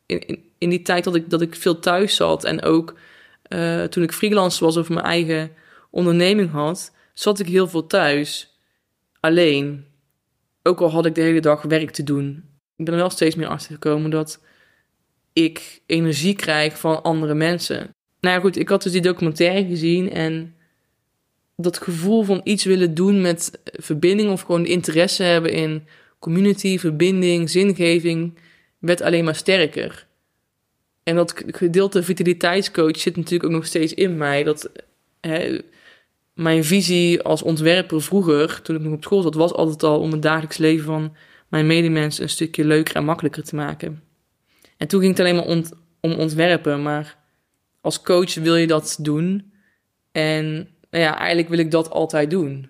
in, 0.06 0.38
in, 0.58 0.68
die 0.68 0.82
tijd 0.82 1.04
dat 1.04 1.14
ik, 1.14 1.30
dat 1.30 1.40
ik 1.40 1.54
veel 1.54 1.78
thuis 1.78 2.16
zat 2.16 2.44
en 2.44 2.62
ook 2.62 2.94
uh, 3.48 3.84
toen 3.84 4.02
ik 4.02 4.12
freelance 4.12 4.64
was 4.64 4.76
of 4.76 4.88
mijn 4.88 5.04
eigen 5.04 5.50
onderneming 5.90 6.50
had, 6.50 6.92
zat 7.14 7.38
ik 7.38 7.46
heel 7.46 7.68
veel 7.68 7.86
thuis. 7.86 8.58
Alleen. 9.20 9.84
Ook 10.62 10.80
al 10.80 10.90
had 10.90 11.06
ik 11.06 11.14
de 11.14 11.20
hele 11.20 11.40
dag 11.40 11.62
werk 11.62 11.90
te 11.90 12.02
doen. 12.02 12.44
Ik 12.76 12.84
ben 12.84 12.94
er 12.94 13.00
wel 13.00 13.10
steeds 13.10 13.34
meer 13.34 13.46
achter 13.46 13.72
gekomen 13.72 14.10
dat 14.10 14.40
ik 15.34 15.80
energie 15.86 16.34
krijg 16.34 16.78
van 16.78 17.02
andere 17.02 17.34
mensen. 17.34 17.94
Nou 18.20 18.34
ja, 18.34 18.40
goed, 18.40 18.58
ik 18.58 18.68
had 18.68 18.82
dus 18.82 18.92
die 18.92 19.00
documentaire 19.00 19.66
gezien 19.66 20.10
en 20.10 20.54
dat 21.56 21.78
gevoel 21.78 22.22
van 22.22 22.40
iets 22.44 22.64
willen 22.64 22.94
doen 22.94 23.20
met 23.20 23.60
verbinding 23.64 24.30
of 24.30 24.40
gewoon 24.40 24.66
interesse 24.66 25.22
hebben 25.22 25.52
in 25.52 25.86
community, 26.18 26.78
verbinding, 26.78 27.50
zingeving, 27.50 28.38
werd 28.78 29.00
alleen 29.00 29.24
maar 29.24 29.34
sterker. 29.34 30.06
En 31.02 31.16
dat 31.16 31.42
gedeelte 31.46 32.02
vitaliteitscoach 32.02 32.98
zit 32.98 33.16
natuurlijk 33.16 33.44
ook 33.44 33.56
nog 33.56 33.66
steeds 33.66 33.94
in 33.94 34.16
mij. 34.16 34.42
Dat, 34.42 34.70
hè, 35.20 35.58
mijn 36.34 36.64
visie 36.64 37.22
als 37.22 37.42
ontwerper 37.42 38.02
vroeger, 38.02 38.62
toen 38.62 38.76
ik 38.76 38.82
nog 38.82 38.92
op 38.92 39.04
school 39.04 39.22
zat, 39.22 39.34
was 39.34 39.52
altijd 39.52 39.82
al 39.82 40.00
om 40.00 40.12
het 40.12 40.22
dagelijks 40.22 40.56
leven 40.56 40.84
van 40.84 41.16
mijn 41.48 41.66
medemens 41.66 42.18
een 42.18 42.28
stukje 42.28 42.64
leuker 42.64 42.96
en 42.96 43.04
makkelijker 43.04 43.42
te 43.42 43.54
maken. 43.54 44.02
En 44.76 44.88
toen 44.88 45.00
ging 45.00 45.16
het 45.16 45.20
alleen 45.20 45.36
maar 45.36 45.62
om 46.00 46.12
ontwerpen, 46.12 46.82
maar 46.82 47.16
als 47.80 48.02
coach 48.02 48.34
wil 48.34 48.56
je 48.56 48.66
dat 48.66 48.96
doen. 49.00 49.52
En 50.12 50.68
nou 50.90 51.04
ja, 51.04 51.18
eigenlijk 51.18 51.48
wil 51.48 51.58
ik 51.58 51.70
dat 51.70 51.90
altijd 51.90 52.30
doen. 52.30 52.68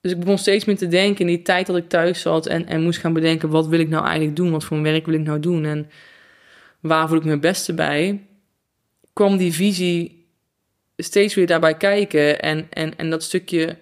Dus 0.00 0.12
ik 0.12 0.20
begon 0.20 0.38
steeds 0.38 0.64
meer 0.64 0.76
te 0.76 0.88
denken 0.88 1.20
in 1.20 1.26
die 1.26 1.42
tijd 1.42 1.66
dat 1.66 1.76
ik 1.76 1.88
thuis 1.88 2.20
zat 2.20 2.46
en, 2.46 2.66
en 2.66 2.82
moest 2.82 2.98
gaan 2.98 3.12
bedenken: 3.12 3.48
wat 3.48 3.66
wil 3.66 3.80
ik 3.80 3.88
nou 3.88 4.04
eigenlijk 4.04 4.36
doen? 4.36 4.50
Wat 4.50 4.64
voor 4.64 4.82
werk 4.82 5.06
wil 5.06 5.14
ik 5.14 5.26
nou 5.26 5.40
doen? 5.40 5.64
En 5.64 5.90
waar 6.80 7.08
voel 7.08 7.18
ik 7.18 7.24
het 7.24 7.40
beste 7.40 7.74
bij? 7.74 8.20
kwam 9.14 9.36
die 9.36 9.52
visie 9.52 10.26
steeds 10.96 11.34
weer 11.34 11.46
daarbij 11.46 11.76
kijken. 11.76 12.40
En, 12.40 12.66
en, 12.70 12.96
en 12.96 13.10
dat 13.10 13.22
stukje 13.22 13.76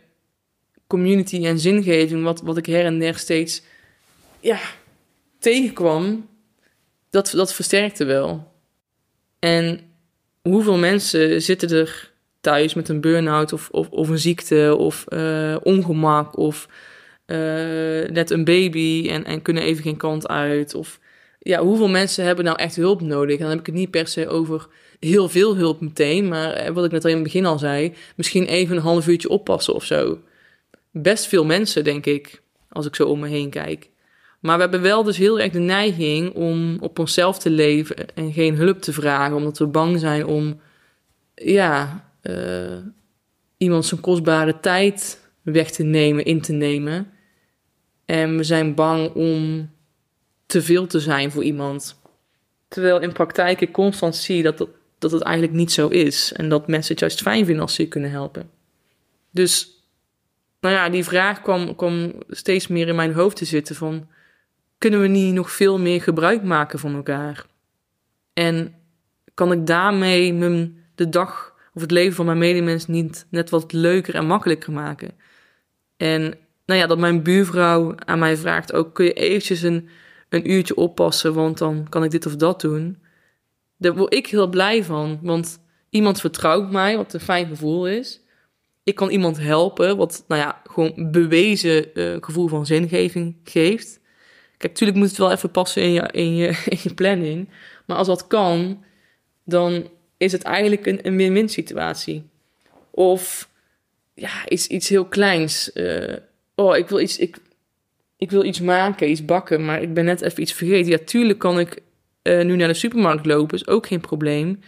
community 0.87 1.47
en 1.47 1.59
zingeving, 1.59 2.23
wat, 2.23 2.40
wat 2.40 2.57
ik 2.57 2.66
her 2.66 2.85
en 2.85 2.99
der 2.99 3.19
steeds 3.19 3.62
ja, 4.40 4.61
tegenkwam, 5.38 6.28
dat, 7.12 7.33
dat 7.35 7.54
versterkte 7.54 8.04
wel. 8.04 8.52
En 9.38 9.81
hoeveel 10.42 10.76
mensen 10.76 11.42
zitten 11.42 11.71
er 11.71 12.12
thuis 12.40 12.75
met 12.75 12.88
een 12.88 13.00
burn-out 13.00 13.52
of, 13.52 13.69
of, 13.71 13.88
of 13.88 14.09
een 14.09 14.19
ziekte 14.19 14.76
of 14.78 15.04
uh, 15.09 15.57
ongemak 15.62 16.37
of 16.37 16.69
uh, 17.26 17.37
net 18.09 18.31
een 18.31 18.45
baby 18.45 19.09
en, 19.11 19.25
en 19.25 19.42
kunnen 19.42 19.62
even 19.62 19.83
geen 19.83 19.97
kant 19.97 20.28
uit? 20.28 20.75
Of 20.75 21.00
ja, 21.38 21.62
hoeveel 21.62 21.88
mensen 21.88 22.25
hebben 22.25 22.45
nou 22.45 22.59
echt 22.59 22.76
hulp 22.76 23.00
nodig? 23.00 23.35
En 23.35 23.40
dan 23.40 23.50
heb 23.50 23.61
ik 23.61 23.66
het 23.66 23.75
niet 23.75 23.90
per 23.90 24.07
se 24.07 24.28
over 24.28 24.69
heel 25.00 25.28
veel 25.28 25.57
hulp 25.57 25.81
meteen. 25.81 26.28
Maar 26.28 26.52
eh, 26.52 26.75
wat 26.75 26.85
ik 26.85 26.90
net 26.90 27.04
al 27.04 27.11
in 27.11 27.16
het 27.16 27.25
begin 27.25 27.47
al 27.47 27.59
zei, 27.59 27.95
misschien 28.16 28.47
even 28.47 28.76
een 28.76 28.83
half 28.83 29.09
uurtje 29.09 29.28
oppassen 29.28 29.75
of 29.75 29.85
zo. 29.85 30.21
Best 30.90 31.26
veel 31.26 31.45
mensen, 31.45 31.85
denk 31.85 32.07
ik, 32.07 32.42
als 32.69 32.87
ik 32.87 32.95
zo 32.95 33.07
om 33.07 33.21
me 33.21 33.28
heen 33.28 33.50
kijk. 33.50 33.90
Maar 34.43 34.57
we 34.57 34.63
hebben 34.63 34.83
wel 34.83 35.03
dus 35.03 35.17
heel 35.17 35.41
erg 35.41 35.53
de 35.53 35.59
neiging 35.59 36.35
om 36.35 36.77
op 36.81 36.99
onszelf 36.99 37.39
te 37.39 37.51
leven 37.51 38.15
en 38.15 38.33
geen 38.33 38.57
hulp 38.57 38.81
te 38.81 38.93
vragen, 38.93 39.37
omdat 39.37 39.59
we 39.59 39.67
bang 39.67 40.01
zijn 40.01 40.27
om, 40.27 40.61
ja, 41.35 42.05
uh, 42.23 42.77
iemand 43.57 43.87
zijn 43.87 44.01
kostbare 44.01 44.61
tijd 44.61 45.29
weg 45.43 45.71
te 45.71 45.83
nemen, 45.83 46.25
in 46.25 46.41
te 46.41 46.53
nemen. 46.53 47.11
En 48.05 48.37
we 48.37 48.45
zijn 48.45 48.75
bang 48.75 49.13
om 49.13 49.71
te 50.47 50.63
veel 50.63 50.87
te 50.87 51.01
zijn 51.01 51.31
voor 51.31 51.45
iemand. 51.45 52.01
Terwijl 52.69 53.01
in 53.01 53.13
praktijk 53.13 53.61
ik 53.61 53.73
constant 53.73 54.17
zie 54.17 54.43
dat, 54.43 54.59
dat, 54.59 54.69
dat 54.99 55.11
het 55.11 55.23
eigenlijk 55.23 55.55
niet 55.55 55.73
zo 55.73 55.89
is. 55.89 56.33
En 56.33 56.49
dat 56.49 56.69
mensen 56.69 56.91
het 56.91 57.01
juist 57.01 57.23
fijn 57.23 57.45
vinden 57.45 57.63
als 57.63 57.75
ze 57.75 57.83
je 57.83 57.89
kunnen 57.89 58.11
helpen. 58.11 58.51
Dus, 59.31 59.71
nou 60.61 60.75
ja, 60.75 60.89
die 60.89 61.05
vraag 61.05 61.43
kwam, 61.43 61.77
kwam 61.77 62.13
steeds 62.29 62.67
meer 62.67 62.89
in 62.89 62.95
mijn 62.95 63.13
hoofd 63.13 63.37
te 63.37 63.45
zitten 63.45 63.77
van... 63.77 64.09
Kunnen 64.83 65.01
we 65.01 65.07
niet 65.07 65.35
nog 65.35 65.51
veel 65.51 65.79
meer 65.79 66.03
gebruik 66.03 66.43
maken 66.43 66.79
van 66.79 66.95
elkaar? 66.95 67.47
En 68.33 68.75
kan 69.35 69.53
ik 69.53 69.67
daarmee 69.67 70.35
mijn, 70.35 70.77
de 70.95 71.09
dag 71.09 71.55
of 71.75 71.81
het 71.81 71.91
leven 71.91 72.15
van 72.15 72.27
mijn 72.27 72.39
medemens 72.39 72.87
niet 72.87 73.27
net 73.31 73.51
wat 73.51 73.73
leuker 73.73 74.15
en 74.15 74.27
makkelijker 74.27 74.73
maken? 74.73 75.11
En 75.97 76.21
nou 76.67 76.81
ja, 76.81 76.87
dat 76.87 76.99
mijn 76.99 77.23
buurvrouw 77.23 77.95
aan 78.05 78.19
mij 78.19 78.37
vraagt 78.37 78.73
ook... 78.73 78.95
Kun 78.95 79.05
je 79.05 79.12
eventjes 79.12 79.62
een, 79.62 79.89
een 80.29 80.51
uurtje 80.51 80.75
oppassen, 80.75 81.35
want 81.35 81.59
dan 81.59 81.87
kan 81.89 82.05
ik 82.05 82.11
dit 82.11 82.27
of 82.27 82.37
dat 82.37 82.61
doen 82.61 83.03
daar 83.83 83.95
word 83.97 84.15
ik 84.15 84.27
heel 84.27 84.49
blij 84.49 84.85
van. 84.85 85.19
Want 85.23 85.59
iemand 85.91 86.21
vertrouwt 86.21 86.71
mij, 86.71 86.97
wat 86.97 87.15
een 87.15 87.21
fijn 87.21 87.47
gevoel 87.47 87.89
is. 87.89 88.21
Ik 88.83 88.95
kan 88.95 89.11
iemand 89.11 89.39
helpen, 89.39 89.97
wat 89.97 90.25
nou 90.29 90.41
ja, 90.41 90.62
gewoon 90.65 91.11
bewezen 91.11 91.87
uh, 91.95 92.17
gevoel 92.21 92.49
van 92.49 92.67
zingeving 92.67 93.37
geeft. 93.45 94.01
Kijk, 94.62 94.75
natuurlijk 94.75 94.99
moet 94.99 95.09
het 95.09 95.19
wel 95.19 95.33
even 95.33 95.50
passen 95.50 95.83
in 95.83 95.92
je, 95.92 96.09
in 96.12 96.37
je, 96.37 96.47
in 96.75 96.78
je 96.83 96.95
planning. 96.95 97.49
Maar 97.87 97.97
als 97.97 98.07
dat 98.07 98.26
kan, 98.26 98.85
dan 99.45 99.90
is 100.16 100.33
het 100.33 100.42
eigenlijk 100.42 100.87
een, 100.87 101.07
een 101.07 101.16
win-win 101.16 101.49
situatie. 101.49 102.31
Of 102.90 103.49
ja, 104.14 104.49
iets, 104.49 104.66
iets 104.66 104.88
heel 104.88 105.04
kleins. 105.04 105.71
Uh, 105.75 106.16
oh, 106.54 106.76
ik 106.76 106.88
wil 106.88 107.00
iets, 107.00 107.19
ik, 107.19 107.37
ik 108.16 108.31
wil 108.31 108.45
iets 108.45 108.61
maken, 108.61 109.11
iets 109.11 109.25
bakken, 109.25 109.64
maar 109.64 109.83
ik 109.83 109.95
ben 109.95 110.04
net 110.04 110.21
even 110.21 110.42
iets 110.42 110.52
vergeten. 110.52 110.90
Ja, 110.90 110.99
tuurlijk 111.04 111.38
kan 111.38 111.59
ik 111.61 111.83
uh, 112.23 112.45
nu 112.45 112.57
naar 112.57 112.69
de 112.69 112.75
supermarkt 112.75 113.26
lopen 113.26 113.57
is 113.57 113.66
ook 113.66 113.87
geen 113.87 114.00
probleem. 114.00 114.61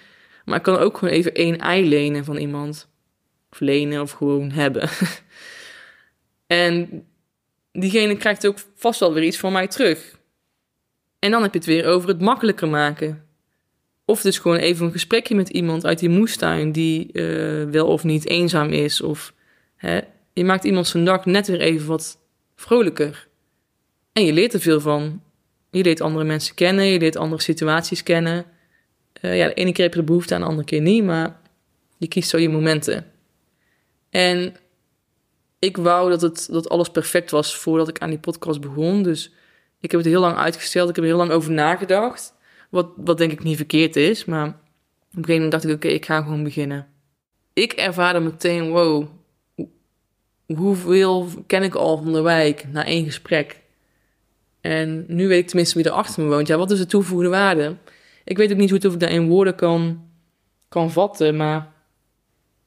Maar 0.44 0.56
ik 0.56 0.62
kan 0.62 0.76
ook 0.76 0.98
gewoon 0.98 1.14
even 1.14 1.34
één 1.34 1.58
ei 1.58 1.88
lenen 1.88 2.24
van 2.24 2.36
iemand. 2.36 2.88
Of 3.50 3.60
lenen 3.60 4.00
of 4.00 4.10
gewoon 4.10 4.50
hebben. 4.50 4.88
en 6.46 7.04
diegene 7.78 8.16
krijgt 8.16 8.46
ook 8.46 8.58
vast 8.74 9.00
wel 9.00 9.12
weer 9.12 9.24
iets 9.24 9.38
van 9.38 9.52
mij 9.52 9.68
terug. 9.68 10.18
En 11.18 11.30
dan 11.30 11.42
heb 11.42 11.52
je 11.52 11.58
het 11.58 11.68
weer 11.68 11.86
over 11.86 12.08
het 12.08 12.20
makkelijker 12.20 12.68
maken. 12.68 13.24
Of 14.04 14.20
dus 14.20 14.38
gewoon 14.38 14.56
even 14.56 14.86
een 14.86 14.92
gesprekje 14.92 15.34
met 15.34 15.48
iemand 15.48 15.86
uit 15.86 15.98
die 15.98 16.08
moestuin 16.08 16.72
die 16.72 17.08
uh, 17.12 17.70
wel 17.70 17.86
of 17.86 18.04
niet 18.04 18.26
eenzaam 18.26 18.68
is. 18.68 19.00
Of 19.00 19.32
hè, 19.76 20.00
je 20.32 20.44
maakt 20.44 20.64
iemand 20.64 20.86
zijn 20.86 21.04
dag 21.04 21.24
net 21.24 21.46
weer 21.46 21.60
even 21.60 21.86
wat 21.86 22.18
vrolijker. 22.56 23.28
En 24.12 24.24
je 24.24 24.32
leert 24.32 24.52
er 24.52 24.60
veel 24.60 24.80
van. 24.80 25.22
Je 25.70 25.82
leert 25.82 26.00
andere 26.00 26.24
mensen 26.24 26.54
kennen, 26.54 26.84
je 26.84 26.98
leert 26.98 27.16
andere 27.16 27.42
situaties 27.42 28.02
kennen. 28.02 28.44
Uh, 29.20 29.36
ja, 29.36 29.46
de 29.46 29.54
ene 29.54 29.72
keer 29.72 29.84
heb 29.84 29.94
je 29.94 30.00
de 30.00 30.06
behoefte 30.06 30.34
aan, 30.34 30.40
de 30.40 30.46
andere 30.46 30.66
keer 30.66 30.80
niet, 30.80 31.04
maar 31.04 31.40
je 31.98 32.08
kiest 32.08 32.28
zo 32.28 32.38
je 32.38 32.48
momenten. 32.48 33.06
En 34.10 34.56
ik 35.64 35.76
wou 35.76 36.10
dat, 36.10 36.20
het, 36.20 36.48
dat 36.50 36.68
alles 36.68 36.90
perfect 36.90 37.30
was 37.30 37.56
voordat 37.56 37.88
ik 37.88 37.98
aan 37.98 38.10
die 38.10 38.18
podcast 38.18 38.60
begon. 38.60 39.02
Dus 39.02 39.32
ik 39.80 39.90
heb 39.90 40.00
het 40.00 40.08
heel 40.08 40.20
lang 40.20 40.36
uitgesteld, 40.36 40.88
ik 40.88 40.94
heb 40.94 41.04
er 41.04 41.10
heel 41.10 41.18
lang 41.18 41.30
over 41.30 41.52
nagedacht. 41.52 42.34
Wat, 42.70 42.88
wat 42.96 43.18
denk 43.18 43.32
ik 43.32 43.42
niet 43.42 43.56
verkeerd 43.56 43.96
is, 43.96 44.24
maar 44.24 44.46
op 44.46 44.52
een 44.52 45.24
gegeven 45.24 45.34
moment 45.34 45.50
dacht 45.50 45.64
ik, 45.64 45.74
oké, 45.74 45.88
ik 45.88 46.04
ga 46.04 46.22
gewoon 46.22 46.42
beginnen. 46.42 46.86
Ik 47.52 47.72
ervaarde 47.72 48.20
meteen, 48.20 48.70
wow, 48.70 49.06
hoeveel 50.46 51.28
ken 51.46 51.62
ik 51.62 51.74
al 51.74 51.96
van 51.96 52.12
de 52.12 52.20
wijk 52.20 52.64
na 52.72 52.84
één 52.84 53.04
gesprek? 53.04 53.60
En 54.60 55.04
nu 55.08 55.28
weet 55.28 55.40
ik 55.40 55.46
tenminste 55.46 55.78
wie 55.78 55.86
er 55.86 55.92
achter 55.92 56.22
me 56.22 56.28
woont. 56.28 56.46
Ja, 56.46 56.56
wat 56.56 56.70
is 56.70 56.78
de 56.78 56.86
toegevoegde 56.86 57.28
waarde? 57.28 57.76
Ik 58.24 58.36
weet 58.36 58.52
ook 58.52 58.58
niet 58.58 58.68
hoe 58.68 58.78
het 58.78 58.86
of 58.86 58.94
ik 58.94 59.00
dat 59.00 59.10
in 59.10 59.28
woorden 59.28 59.54
kan, 59.54 60.08
kan 60.68 60.90
vatten, 60.90 61.36
maar 61.36 61.73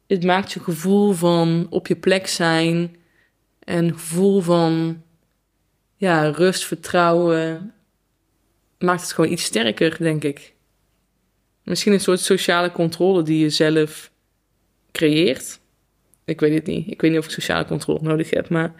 het 0.07 0.23
maakt 0.23 0.51
je 0.51 0.59
gevoel 0.59 1.13
van 1.13 1.67
op 1.69 1.87
je 1.87 1.95
plek 1.95 2.27
zijn 2.27 2.95
en 3.59 3.93
gevoel 3.93 4.41
van 4.41 5.01
ja, 5.95 6.29
rust, 6.29 6.65
vertrouwen. 6.65 7.73
Maakt 8.79 9.01
het 9.01 9.11
gewoon 9.11 9.31
iets 9.31 9.43
sterker, 9.43 9.97
denk 9.99 10.23
ik. 10.23 10.53
Misschien 11.63 11.93
een 11.93 11.99
soort 11.99 12.19
sociale 12.19 12.71
controle 12.71 13.23
die 13.23 13.39
je 13.39 13.49
zelf 13.49 14.11
creëert. 14.91 15.59
Ik 16.25 16.39
weet 16.39 16.53
het 16.53 16.65
niet. 16.65 16.87
Ik 16.87 17.01
weet 17.01 17.11
niet 17.11 17.19
of 17.19 17.25
ik 17.25 17.31
sociale 17.31 17.65
controle 17.65 18.01
nodig 18.01 18.29
heb, 18.29 18.49
maar 18.49 18.73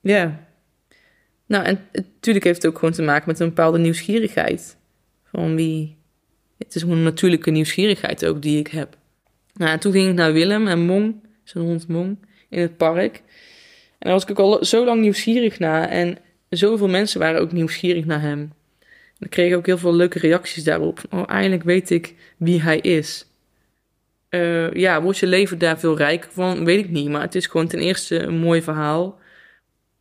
ja. 0.00 0.46
Nou, 1.46 1.64
en 1.64 1.88
natuurlijk 1.92 2.44
heeft 2.44 2.62
het 2.62 2.72
ook 2.72 2.78
gewoon 2.78 2.94
te 2.94 3.02
maken 3.02 3.28
met 3.28 3.40
een 3.40 3.48
bepaalde 3.48 3.78
nieuwsgierigheid. 3.78 4.76
Van 5.24 5.54
wie. 5.54 5.96
Het 6.58 6.74
is 6.74 6.82
gewoon 6.82 6.96
een 6.96 7.02
natuurlijke 7.02 7.50
nieuwsgierigheid 7.50 8.26
ook 8.26 8.42
die 8.42 8.58
ik 8.58 8.68
heb. 8.68 8.96
Nou, 9.54 9.70
en 9.70 9.80
toen 9.80 9.92
ging 9.92 10.08
ik 10.08 10.14
naar 10.14 10.32
Willem 10.32 10.68
en 10.68 10.80
Mong, 10.80 11.14
zijn 11.44 11.64
hond 11.64 11.88
Mong, 11.88 12.16
in 12.48 12.60
het 12.60 12.76
park. 12.76 13.16
En 13.16 14.08
daar 14.08 14.12
was 14.12 14.22
ik 14.22 14.30
ook 14.30 14.38
al 14.38 14.64
zo 14.64 14.84
lang 14.84 15.00
nieuwsgierig 15.00 15.58
naar. 15.58 15.88
En 15.88 16.18
zoveel 16.48 16.88
mensen 16.88 17.20
waren 17.20 17.40
ook 17.40 17.52
nieuwsgierig 17.52 18.04
naar 18.04 18.20
hem. 18.20 18.52
En 19.18 19.28
ik 19.28 19.30
kreeg 19.30 19.54
ook 19.54 19.66
heel 19.66 19.78
veel 19.78 19.94
leuke 19.94 20.18
reacties 20.18 20.64
daarop. 20.64 21.00
Oh, 21.10 21.22
eindelijk 21.26 21.62
weet 21.62 21.90
ik 21.90 22.14
wie 22.36 22.62
hij 22.62 22.78
is. 22.78 23.26
Uh, 24.30 24.72
ja, 24.72 25.02
wordt 25.02 25.18
je 25.18 25.26
leven 25.26 25.58
daar 25.58 25.78
veel 25.78 25.96
rijker 25.96 26.30
van? 26.32 26.64
Weet 26.64 26.84
ik 26.84 26.90
niet. 26.90 27.08
Maar 27.08 27.20
het 27.20 27.34
is 27.34 27.46
gewoon 27.46 27.68
ten 27.68 27.78
eerste 27.78 28.18
een 28.18 28.38
mooi 28.38 28.62
verhaal. 28.62 29.18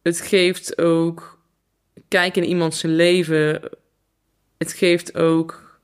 Het 0.01 0.21
geeft 0.21 0.77
ook 0.77 1.39
kijken 2.07 2.43
in 2.43 2.49
iemand 2.49 2.75
zijn 2.75 2.95
leven, 2.95 3.61
het 4.57 4.73
geeft 4.73 5.17
ook, 5.17 5.79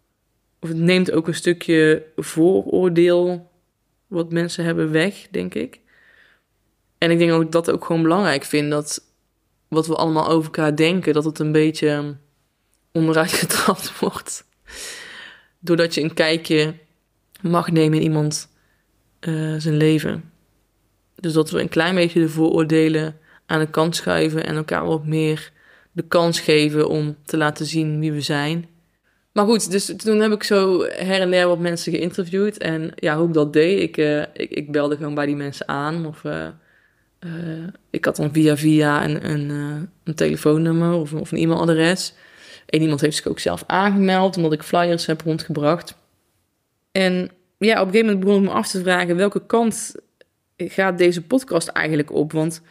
of 0.60 0.70
het 0.70 0.78
neemt 0.78 1.12
ook 1.12 1.28
een 1.28 1.34
stukje 1.34 2.04
vooroordeel 2.16 3.47
wat 4.08 4.32
mensen 4.32 4.66
hebben 4.66 4.92
weg, 4.92 5.28
denk 5.32 5.54
ik. 5.54 5.80
En 6.98 7.12
ik 7.12 7.18
denk 7.18 7.32
ook 7.32 7.52
dat 7.52 7.72
ook 7.72 7.86
gewoon 7.86 8.02
belangrijk 8.02 8.44
vind 8.44 8.72
dat 8.72 9.06
wat 9.68 9.88
we 9.88 9.96
allemaal 9.96 10.28
over 10.28 10.44
elkaar 10.44 10.76
denken, 10.76 11.14
dat 11.14 11.24
het 11.24 11.40
een 11.40 11.52
beetje 11.52 12.18
onderuit 12.92 13.34
getrapt 13.44 14.00
wordt. 14.00 14.46
Doordat 15.60 15.94
je 15.94 16.02
een 16.02 16.14
kijkje 16.14 16.76
mag 17.42 17.72
nemen 17.72 17.98
in 17.98 18.04
iemand 18.04 18.50
uh, 19.22 19.56
zijn 19.58 19.78
leven. 19.78 20.32
Dus 21.16 21.34
dat 21.34 21.50
we 21.50 21.62
een 21.62 21.70
klein 21.70 21.96
beetje 21.96 22.20
de 22.20 22.30
vooroordelen 22.30 23.20
aan 23.46 23.60
de 23.60 23.70
kant 23.70 23.96
schuiven 23.96 24.46
en 24.46 24.56
elkaar 24.56 24.86
wat 24.86 25.06
meer 25.06 25.52
de 25.92 26.04
kans 26.08 26.40
geven 26.40 26.88
om 26.90 27.18
te 27.26 27.38
laten 27.38 27.66
zien 27.66 28.00
wie 28.00 28.12
we 28.12 28.22
zijn. 28.22 28.70
Maar 29.38 29.46
goed, 29.46 29.72
dus 29.72 29.94
toen 29.98 30.20
heb 30.20 30.32
ik 30.32 30.44
zo 30.44 30.84
her 30.84 31.22
en 31.22 31.32
der 31.32 31.48
wat 31.48 31.60
mensen 31.60 31.92
geïnterviewd. 31.92 32.58
En 32.58 32.92
ja, 32.96 33.18
hoe 33.18 33.28
ik 33.28 33.34
dat 33.34 33.54
deed, 33.54 33.82
ik, 33.82 33.98
uh, 33.98 34.22
ik, 34.22 34.50
ik, 34.50 34.72
belde 34.72 34.96
gewoon 34.96 35.14
bij 35.14 35.26
die 35.26 35.36
mensen 35.36 35.68
aan. 35.68 36.06
Of 36.06 36.24
uh, 36.24 36.48
uh, 37.20 37.68
ik 37.90 38.06
had 38.06 38.16
dan 38.16 38.34
via 38.34 38.58
via 38.58 39.04
een, 39.04 39.30
een, 39.30 39.50
een 40.04 40.16
telefoonnummer 40.16 40.94
of, 40.94 41.14
of 41.14 41.32
een 41.32 41.38
e-mailadres. 41.38 42.14
En 42.66 42.82
iemand 42.82 43.02
heeft 43.02 43.16
zich 43.16 43.28
ook 43.28 43.40
zelf 43.40 43.64
aangemeld, 43.68 44.36
omdat 44.36 44.54
ik 44.54 44.64
flyers 44.64 45.06
heb 45.06 45.22
rondgebracht. 45.22 45.96
En 46.92 47.30
ja, 47.58 47.82
op 47.82 47.88
een 47.88 47.94
gegeven 47.94 48.06
moment 48.06 48.20
begon 48.20 48.44
ik 48.44 48.50
me 48.50 48.56
af 48.56 48.68
te 48.68 48.82
vragen... 48.82 49.16
welke 49.16 49.46
kant 49.46 49.96
gaat 50.58 50.98
deze 50.98 51.22
podcast 51.22 51.68
eigenlijk 51.68 52.14
op? 52.14 52.32
Want 52.32 52.62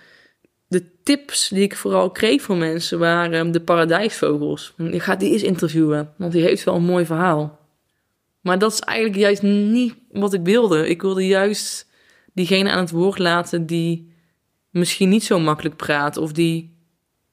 de 0.68 0.84
tips 1.02 1.48
die 1.48 1.62
ik 1.62 1.76
vooral 1.76 2.10
kreeg 2.10 2.42
van 2.42 2.58
mensen 2.58 2.98
waren 2.98 3.50
de 3.50 3.60
paradijsvogels. 3.60 4.74
Ik 4.76 5.02
ga 5.02 5.16
die 5.16 5.32
eens 5.32 5.42
interviewen, 5.42 6.12
want 6.16 6.32
die 6.32 6.42
heeft 6.42 6.64
wel 6.64 6.74
een 6.74 6.82
mooi 6.82 7.04
verhaal. 7.04 7.58
Maar 8.40 8.58
dat 8.58 8.72
is 8.72 8.80
eigenlijk 8.80 9.18
juist 9.18 9.42
niet 9.42 9.94
wat 10.12 10.32
ik 10.32 10.44
wilde. 10.44 10.88
Ik 10.88 11.02
wilde 11.02 11.26
juist 11.26 11.88
diegene 12.32 12.70
aan 12.70 12.78
het 12.78 12.90
woord 12.90 13.18
laten 13.18 13.66
die 13.66 14.12
misschien 14.70 15.08
niet 15.08 15.24
zo 15.24 15.38
makkelijk 15.38 15.76
praat 15.76 16.16
of 16.16 16.32
die 16.32 16.74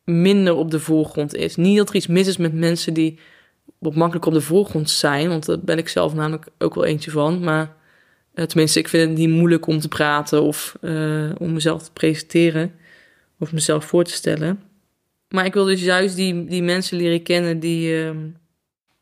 minder 0.03 0.55
op 0.55 0.71
de 0.71 0.79
voorgrond 0.79 1.35
is. 1.35 1.55
Niet 1.55 1.77
dat 1.77 1.89
er 1.89 1.95
iets 1.95 2.07
mis 2.07 2.27
is 2.27 2.37
met 2.37 2.53
mensen 2.53 2.93
die 2.93 3.19
wat 3.77 3.95
makkelijk 3.95 4.25
op 4.25 4.33
de 4.33 4.41
voorgrond 4.41 4.89
zijn, 4.89 5.29
want 5.29 5.45
daar 5.45 5.59
ben 5.59 5.77
ik 5.77 5.89
zelf 5.89 6.13
namelijk 6.13 6.47
ook 6.57 6.75
wel 6.75 6.85
eentje 6.85 7.11
van. 7.11 7.43
Maar 7.43 7.75
eh, 8.33 8.45
tenminste, 8.45 8.79
ik 8.79 8.87
vind 8.87 9.09
het 9.09 9.17
niet 9.17 9.29
moeilijk 9.29 9.67
om 9.67 9.79
te 9.79 9.87
praten 9.87 10.41
of 10.41 10.77
uh, 10.81 11.31
om 11.37 11.53
mezelf 11.53 11.83
te 11.83 11.91
presenteren 11.91 12.73
of 13.43 13.51
mezelf 13.51 13.85
voor 13.85 14.03
te 14.03 14.11
stellen. 14.11 14.61
Maar 15.29 15.45
ik 15.45 15.53
wil 15.53 15.65
dus 15.65 15.81
juist 15.81 16.15
die, 16.15 16.45
die 16.45 16.63
mensen 16.63 16.97
leren 16.97 17.23
kennen 17.23 17.59
die. 17.59 18.03
Uh, 18.03 18.15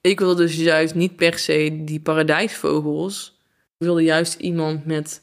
ik 0.01 0.19
wilde 0.19 0.43
dus 0.43 0.55
juist 0.55 0.95
niet 0.95 1.15
per 1.15 1.39
se 1.39 1.81
die 1.83 1.99
paradijsvogels. 1.99 3.37
Ik 3.77 3.85
wilde 3.85 4.03
juist 4.03 4.39
iemand 4.39 4.85
met 4.85 5.21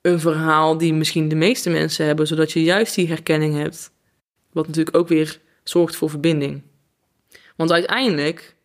een 0.00 0.20
verhaal 0.20 0.78
die 0.78 0.94
misschien 0.94 1.28
de 1.28 1.34
meeste 1.34 1.70
mensen 1.70 2.06
hebben, 2.06 2.26
zodat 2.26 2.52
je 2.52 2.62
juist 2.62 2.94
die 2.94 3.08
herkenning 3.08 3.54
hebt. 3.54 3.92
Wat 4.52 4.66
natuurlijk 4.66 4.96
ook 4.96 5.08
weer 5.08 5.40
zorgt 5.64 5.96
voor 5.96 6.10
verbinding. 6.10 6.62
Want 7.56 7.72
uiteindelijk 7.72 8.56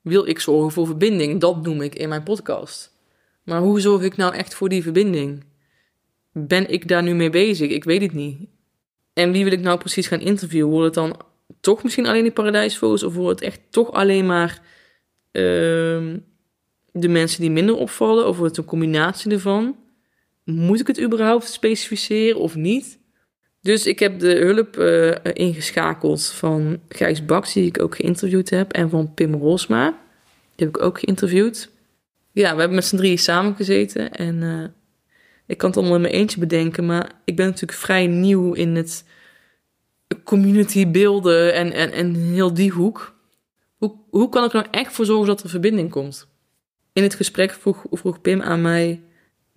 wil 0.00 0.26
ik 0.26 0.40
zorgen 0.40 0.72
voor 0.72 0.86
verbinding. 0.86 1.40
Dat 1.40 1.62
noem 1.62 1.82
ik 1.82 1.94
in 1.94 2.08
mijn 2.08 2.22
podcast. 2.22 2.96
Maar 3.44 3.60
hoe 3.60 3.80
zorg 3.80 4.02
ik 4.02 4.16
nou 4.16 4.34
echt 4.34 4.54
voor 4.54 4.68
die 4.68 4.82
verbinding? 4.82 5.44
Ben 6.32 6.70
ik 6.70 6.88
daar 6.88 7.02
nu 7.02 7.14
mee 7.14 7.30
bezig? 7.30 7.70
Ik 7.70 7.84
weet 7.84 8.02
het 8.02 8.12
niet. 8.12 8.48
En 9.18 9.32
wie 9.32 9.44
wil 9.44 9.52
ik 9.52 9.60
nou 9.60 9.78
precies 9.78 10.06
gaan 10.06 10.20
interviewen? 10.20 10.70
Wordt 10.70 10.94
het 10.94 11.04
dan 11.04 11.20
toch 11.60 11.82
misschien 11.82 12.06
alleen 12.06 12.22
die 12.22 12.32
paradijsvogels? 12.32 13.02
Of 13.02 13.14
wordt 13.14 13.40
het 13.40 13.48
echt 13.48 13.60
toch 13.70 13.92
alleen 13.92 14.26
maar 14.26 14.60
uh, 15.32 15.42
de 16.92 17.08
mensen 17.08 17.40
die 17.40 17.50
minder 17.50 17.76
opvallen? 17.76 18.26
Of 18.26 18.36
wordt 18.36 18.56
het 18.56 18.64
een 18.64 18.70
combinatie 18.70 19.32
ervan? 19.32 19.76
Moet 20.44 20.80
ik 20.80 20.86
het 20.86 21.00
überhaupt 21.00 21.48
specificeren 21.48 22.40
of 22.40 22.54
niet? 22.54 22.98
Dus 23.60 23.86
ik 23.86 23.98
heb 23.98 24.18
de 24.18 24.34
hulp 24.36 24.76
uh, 24.76 25.14
ingeschakeld 25.32 26.26
van 26.26 26.80
Gijs 26.88 27.24
Baks, 27.24 27.52
die 27.52 27.66
ik 27.66 27.82
ook 27.82 27.96
geïnterviewd 27.96 28.50
heb, 28.50 28.72
en 28.72 28.90
van 28.90 29.14
Pim 29.14 29.34
Rosma. 29.34 29.88
Die 30.54 30.66
heb 30.66 30.76
ik 30.76 30.82
ook 30.82 30.98
geïnterviewd. 30.98 31.70
Ja, 32.32 32.52
we 32.52 32.58
hebben 32.58 32.74
met 32.74 32.84
z'n 32.84 32.96
drieën 32.96 33.18
samengezeten 33.18 34.12
en 34.12 34.42
uh, 34.42 34.64
ik 35.48 35.58
kan 35.58 35.68
het 35.68 35.78
allemaal 35.78 35.96
in 35.96 36.02
mijn 36.02 36.14
eentje 36.14 36.40
bedenken, 36.40 36.86
maar 36.86 37.12
ik 37.24 37.36
ben 37.36 37.46
natuurlijk 37.46 37.78
vrij 37.78 38.06
nieuw 38.06 38.52
in 38.52 38.76
het 38.76 39.04
community 40.24 40.90
beelden 40.90 41.54
en, 41.54 41.72
en, 41.72 41.92
en 41.92 42.14
heel 42.14 42.54
die 42.54 42.70
hoek. 42.70 43.16
Hoe, 43.76 43.96
hoe 44.10 44.28
kan 44.28 44.44
ik 44.44 44.52
er 44.52 44.60
nou 44.60 44.68
echt 44.70 44.92
voor 44.92 45.04
zorgen 45.04 45.26
dat 45.26 45.42
er 45.42 45.48
verbinding 45.48 45.90
komt? 45.90 46.28
In 46.92 47.02
het 47.02 47.14
gesprek 47.14 47.50
vroeg, 47.50 47.84
vroeg 47.90 48.20
Pim 48.20 48.42
aan 48.42 48.62
mij: 48.62 49.02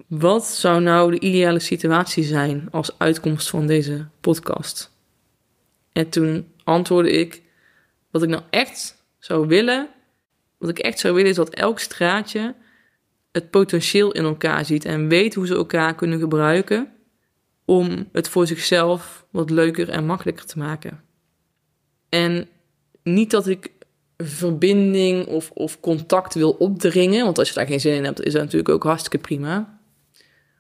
wat 0.07 0.47
zou 0.47 0.81
nou 0.81 1.11
de 1.11 1.19
ideale 1.19 1.59
situatie 1.59 2.23
zijn 2.23 2.67
als 2.71 2.97
uitkomst 2.97 3.49
van 3.49 3.67
deze 3.67 4.07
podcast? 4.19 4.91
En 5.91 6.09
toen 6.09 6.51
antwoordde 6.63 7.11
ik: 7.11 7.41
wat 8.11 8.23
ik 8.23 8.29
nou 8.29 8.43
echt 8.49 9.03
zou 9.19 9.47
willen, 9.47 9.89
wat 10.57 10.69
ik 10.69 10.79
echt 10.79 10.99
zou 10.99 11.13
willen, 11.13 11.29
is 11.29 11.35
dat 11.35 11.53
elk 11.53 11.79
straatje 11.79 12.55
het 13.31 13.49
potentieel 13.49 14.11
in 14.11 14.23
elkaar 14.23 14.65
ziet 14.65 14.85
en 14.85 15.07
weet 15.07 15.33
hoe 15.33 15.47
ze 15.47 15.55
elkaar 15.55 15.95
kunnen 15.95 16.19
gebruiken 16.19 16.91
om 17.65 18.09
het 18.11 18.29
voor 18.29 18.47
zichzelf 18.47 19.25
wat 19.29 19.49
leuker 19.49 19.89
en 19.89 20.05
makkelijker 20.05 20.45
te 20.45 20.57
maken. 20.57 21.03
En 22.09 22.47
niet 23.03 23.31
dat 23.31 23.47
ik 23.47 23.71
verbinding 24.17 25.25
of, 25.25 25.51
of 25.53 25.79
contact 25.79 26.33
wil 26.33 26.51
opdringen, 26.51 27.23
want 27.23 27.37
als 27.37 27.47
je 27.47 27.53
daar 27.53 27.67
geen 27.67 27.79
zin 27.79 27.93
in 27.93 28.03
hebt, 28.03 28.23
is 28.23 28.33
dat 28.33 28.41
natuurlijk 28.41 28.69
ook 28.69 28.83
hartstikke 28.83 29.17
prima. 29.17 29.79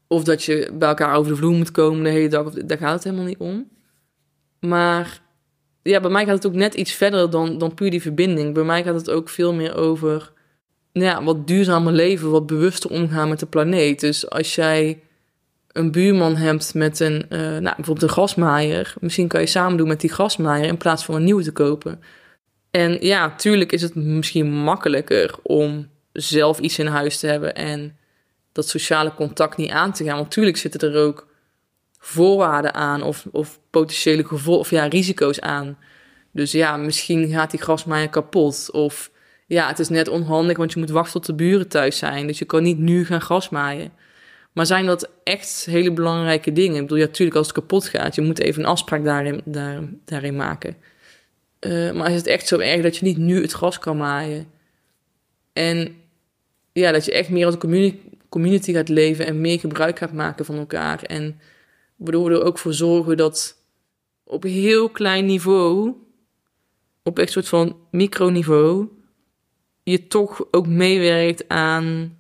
Of 0.07 0.23
dat 0.23 0.43
je 0.43 0.71
bij 0.73 0.87
elkaar 0.87 1.15
over 1.15 1.31
de 1.31 1.37
vloer 1.37 1.53
moet 1.53 1.71
komen 1.71 2.03
de 2.03 2.09
hele 2.09 2.27
dag, 2.27 2.53
daar 2.53 2.77
gaat 2.77 2.93
het 2.93 3.03
helemaal 3.03 3.25
niet 3.25 3.37
om. 3.37 3.69
Maar 4.59 5.21
ja, 5.81 5.99
bij 5.99 6.09
mij 6.09 6.25
gaat 6.25 6.35
het 6.35 6.45
ook 6.45 6.53
net 6.53 6.73
iets 6.73 6.91
verder 6.91 7.29
dan, 7.29 7.57
dan 7.57 7.73
puur 7.73 7.89
die 7.89 8.01
verbinding. 8.01 8.53
Bij 8.53 8.63
mij 8.63 8.83
gaat 8.83 8.95
het 8.95 9.09
ook 9.09 9.29
veel 9.29 9.53
meer 9.53 9.75
over 9.75 10.33
ja, 10.93 11.23
wat 11.23 11.47
duurzamer 11.47 11.93
leven, 11.93 12.31
wat 12.31 12.47
bewuster 12.47 12.89
omgaan 12.89 13.29
met 13.29 13.39
de 13.39 13.45
planeet. 13.45 13.99
Dus 13.99 14.29
als 14.29 14.55
jij 14.55 14.99
een 15.71 15.91
buurman 15.91 16.35
hebt 16.35 16.73
met 16.73 16.99
een, 16.99 17.25
uh, 17.29 17.39
nou, 17.39 17.61
bijvoorbeeld 17.61 18.01
een 18.01 18.09
grasmaaier, 18.09 18.93
misschien 18.99 19.27
kan 19.27 19.41
je 19.41 19.47
samen 19.47 19.77
doen 19.77 19.87
met 19.87 20.01
die 20.01 20.09
grasmaaier 20.09 20.67
in 20.67 20.77
plaats 20.77 21.05
van 21.05 21.15
een 21.15 21.23
nieuwe 21.23 21.43
te 21.43 21.51
kopen. 21.51 21.99
En 22.71 22.97
ja, 23.01 23.35
tuurlijk 23.35 23.71
is 23.71 23.81
het 23.81 23.95
misschien 23.95 24.51
makkelijker 24.53 25.35
om 25.43 25.89
zelf 26.13 26.59
iets 26.59 26.79
in 26.79 26.87
huis 26.87 27.19
te 27.19 27.27
hebben 27.27 27.55
en 27.55 27.97
dat 28.51 28.67
sociale 28.67 29.13
contact 29.13 29.57
niet 29.57 29.71
aan 29.71 29.93
te 29.93 30.03
gaan. 30.03 30.17
Want 30.17 30.31
tuurlijk 30.31 30.57
zitten 30.57 30.91
er 30.91 31.05
ook 31.05 31.27
voorwaarden 31.97 32.73
aan 32.73 33.01
of, 33.03 33.25
of 33.31 33.59
potentiële 33.69 34.25
gevolgen, 34.25 34.61
of 34.61 34.69
ja, 34.69 34.85
risico's 34.85 35.39
aan. 35.39 35.77
Dus 36.31 36.51
ja, 36.51 36.77
misschien 36.77 37.29
gaat 37.29 37.51
die 37.51 37.61
grasmaaier 37.61 38.09
kapot 38.09 38.69
of 38.71 39.11
ja, 39.51 39.67
het 39.67 39.79
is 39.79 39.89
net 39.89 40.07
onhandig, 40.07 40.57
want 40.57 40.73
je 40.73 40.79
moet 40.79 40.89
wachten 40.89 41.13
tot 41.13 41.25
de 41.25 41.33
buren 41.33 41.67
thuis 41.67 41.97
zijn. 41.97 42.27
Dus 42.27 42.39
je 42.39 42.45
kan 42.45 42.63
niet 42.63 42.77
nu 42.77 43.05
gaan 43.05 43.21
grasmaaien. 43.21 43.91
Maar 44.51 44.65
zijn 44.65 44.85
dat 44.85 45.09
echt 45.23 45.65
hele 45.65 45.91
belangrijke 45.91 46.51
dingen? 46.51 46.75
Ik 46.75 46.81
bedoel, 46.81 46.97
ja, 46.97 47.05
natuurlijk 47.05 47.37
als 47.37 47.47
het 47.47 47.55
kapot 47.55 47.87
gaat, 47.87 48.15
je 48.15 48.21
moet 48.21 48.39
even 48.39 48.63
een 48.63 48.69
afspraak 48.69 49.03
daarin, 49.03 49.41
daar, 49.45 49.81
daarin 50.05 50.35
maken. 50.35 50.77
Uh, 51.59 51.91
maar 51.91 52.09
is 52.09 52.15
het 52.15 52.27
echt 52.27 52.47
zo 52.47 52.57
erg 52.57 52.81
dat 52.81 52.97
je 52.97 53.05
niet 53.05 53.17
nu 53.17 53.41
het 53.41 53.51
gras 53.51 53.79
kan 53.79 53.97
maaien? 53.97 54.47
En 55.53 55.95
ja, 56.71 56.91
dat 56.91 57.05
je 57.05 57.11
echt 57.11 57.29
meer 57.29 57.45
als 57.45 57.57
community, 57.57 57.97
community 58.29 58.73
gaat 58.73 58.89
leven 58.89 59.25
en 59.25 59.41
meer 59.41 59.59
gebruik 59.59 59.97
gaat 59.97 60.13
maken 60.13 60.45
van 60.45 60.57
elkaar. 60.57 61.03
En 61.03 61.39
waardoor 61.95 62.29
we 62.29 62.35
er 62.35 62.43
ook 62.43 62.57
voor 62.57 62.73
zorgen 62.73 63.17
dat 63.17 63.57
op 64.23 64.43
heel 64.43 64.89
klein 64.89 65.25
niveau, 65.25 65.93
op 67.03 67.19
echt 67.19 67.31
soort 67.31 67.47
van 67.47 67.77
microniveau, 67.89 68.87
je 69.91 70.07
toch 70.07 70.45
ook 70.51 70.67
meewerkt 70.67 71.47
aan 71.47 72.17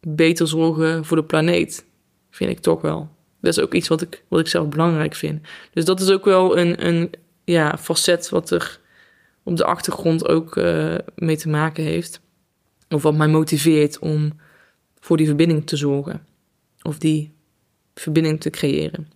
beter 0.00 0.48
zorgen 0.48 1.04
voor 1.04 1.16
de 1.16 1.24
planeet. 1.24 1.84
Vind 2.30 2.50
ik 2.50 2.58
toch 2.58 2.80
wel. 2.80 3.08
Dat 3.40 3.56
is 3.56 3.62
ook 3.62 3.74
iets 3.74 3.88
wat 3.88 4.02
ik, 4.02 4.22
wat 4.28 4.40
ik 4.40 4.46
zelf 4.46 4.68
belangrijk 4.68 5.14
vind. 5.14 5.46
Dus 5.72 5.84
dat 5.84 6.00
is 6.00 6.10
ook 6.10 6.24
wel 6.24 6.58
een, 6.58 6.86
een 6.86 7.10
ja, 7.44 7.78
facet 7.78 8.28
wat 8.28 8.50
er 8.50 8.80
op 9.42 9.56
de 9.56 9.64
achtergrond 9.64 10.28
ook 10.28 10.56
uh, 10.56 10.94
mee 11.14 11.36
te 11.36 11.48
maken 11.48 11.84
heeft. 11.84 12.20
Of 12.88 13.02
wat 13.02 13.14
mij 13.14 13.28
motiveert 13.28 13.98
om 13.98 14.32
voor 15.00 15.16
die 15.16 15.26
verbinding 15.26 15.66
te 15.66 15.76
zorgen. 15.76 16.26
Of 16.82 16.98
die 16.98 17.32
verbinding 17.94 18.40
te 18.40 18.50
creëren. 18.50 19.08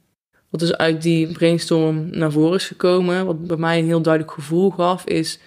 Wat 0.48 0.60
dus 0.60 0.76
uit 0.76 1.02
die 1.02 1.32
brainstorm 1.32 2.08
naar 2.10 2.32
voren 2.32 2.56
is 2.56 2.66
gekomen, 2.66 3.26
wat 3.26 3.46
bij 3.46 3.56
mij 3.56 3.78
een 3.78 3.84
heel 3.84 4.02
duidelijk 4.02 4.32
gevoel 4.32 4.70
gaf, 4.70 5.04
is 5.04 5.38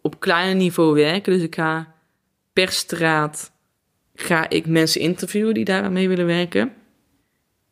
op 0.00 0.20
kleiner 0.20 0.56
niveau 0.56 0.94
werken. 0.94 1.32
Dus 1.32 1.42
ik 1.42 1.54
ga 1.54 1.94
per 2.58 2.72
straat 2.72 3.52
ga 4.14 4.48
ik 4.48 4.66
mensen 4.66 5.00
interviewen 5.00 5.54
die 5.54 5.64
daar 5.64 5.92
mee 5.92 6.08
willen 6.08 6.26
werken. 6.26 6.72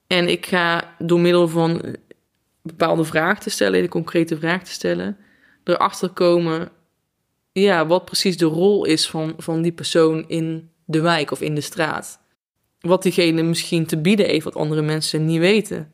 En 0.06 0.28
ik 0.28 0.46
ga 0.46 0.94
door 0.98 1.20
middel 1.20 1.48
van 1.48 1.96
bepaalde 2.62 3.04
vragen 3.04 3.42
te 3.42 3.50
stellen, 3.50 3.82
een 3.82 3.88
concrete 3.88 4.38
vraag 4.38 4.64
te 4.64 4.70
stellen, 4.70 5.16
erachter 5.64 6.08
komen 6.08 6.68
ja, 7.52 7.86
wat 7.86 8.04
precies 8.04 8.36
de 8.36 8.44
rol 8.44 8.84
is 8.84 9.08
van, 9.08 9.34
van 9.36 9.62
die 9.62 9.72
persoon 9.72 10.28
in 10.28 10.70
de 10.84 11.00
wijk 11.00 11.30
of 11.30 11.40
in 11.40 11.54
de 11.54 11.60
straat. 11.60 12.20
Wat 12.80 13.02
diegene 13.02 13.42
misschien 13.42 13.86
te 13.86 14.00
bieden 14.00 14.26
heeft 14.26 14.44
wat 14.44 14.56
andere 14.56 14.82
mensen 14.82 15.24
niet 15.24 15.38
weten. 15.38 15.92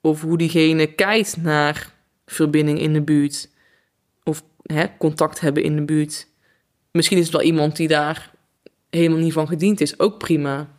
Of 0.00 0.22
hoe 0.22 0.38
diegene 0.38 0.86
kijkt 0.86 1.36
naar 1.36 1.94
verbinding 2.26 2.80
in 2.80 2.92
de 2.92 3.02
buurt. 3.02 3.50
Of 4.24 4.42
hè, 4.62 4.86
contact 4.98 5.40
hebben 5.40 5.62
in 5.62 5.76
de 5.76 5.84
buurt. 5.84 6.28
Misschien 6.90 7.18
is 7.18 7.24
het 7.24 7.32
wel 7.32 7.42
iemand 7.42 7.76
die 7.76 7.88
daar 7.88 8.30
helemaal 8.90 9.18
niet 9.18 9.32
van 9.32 9.46
gediend 9.46 9.80
is, 9.80 9.98
ook 9.98 10.18
prima. 10.18 10.76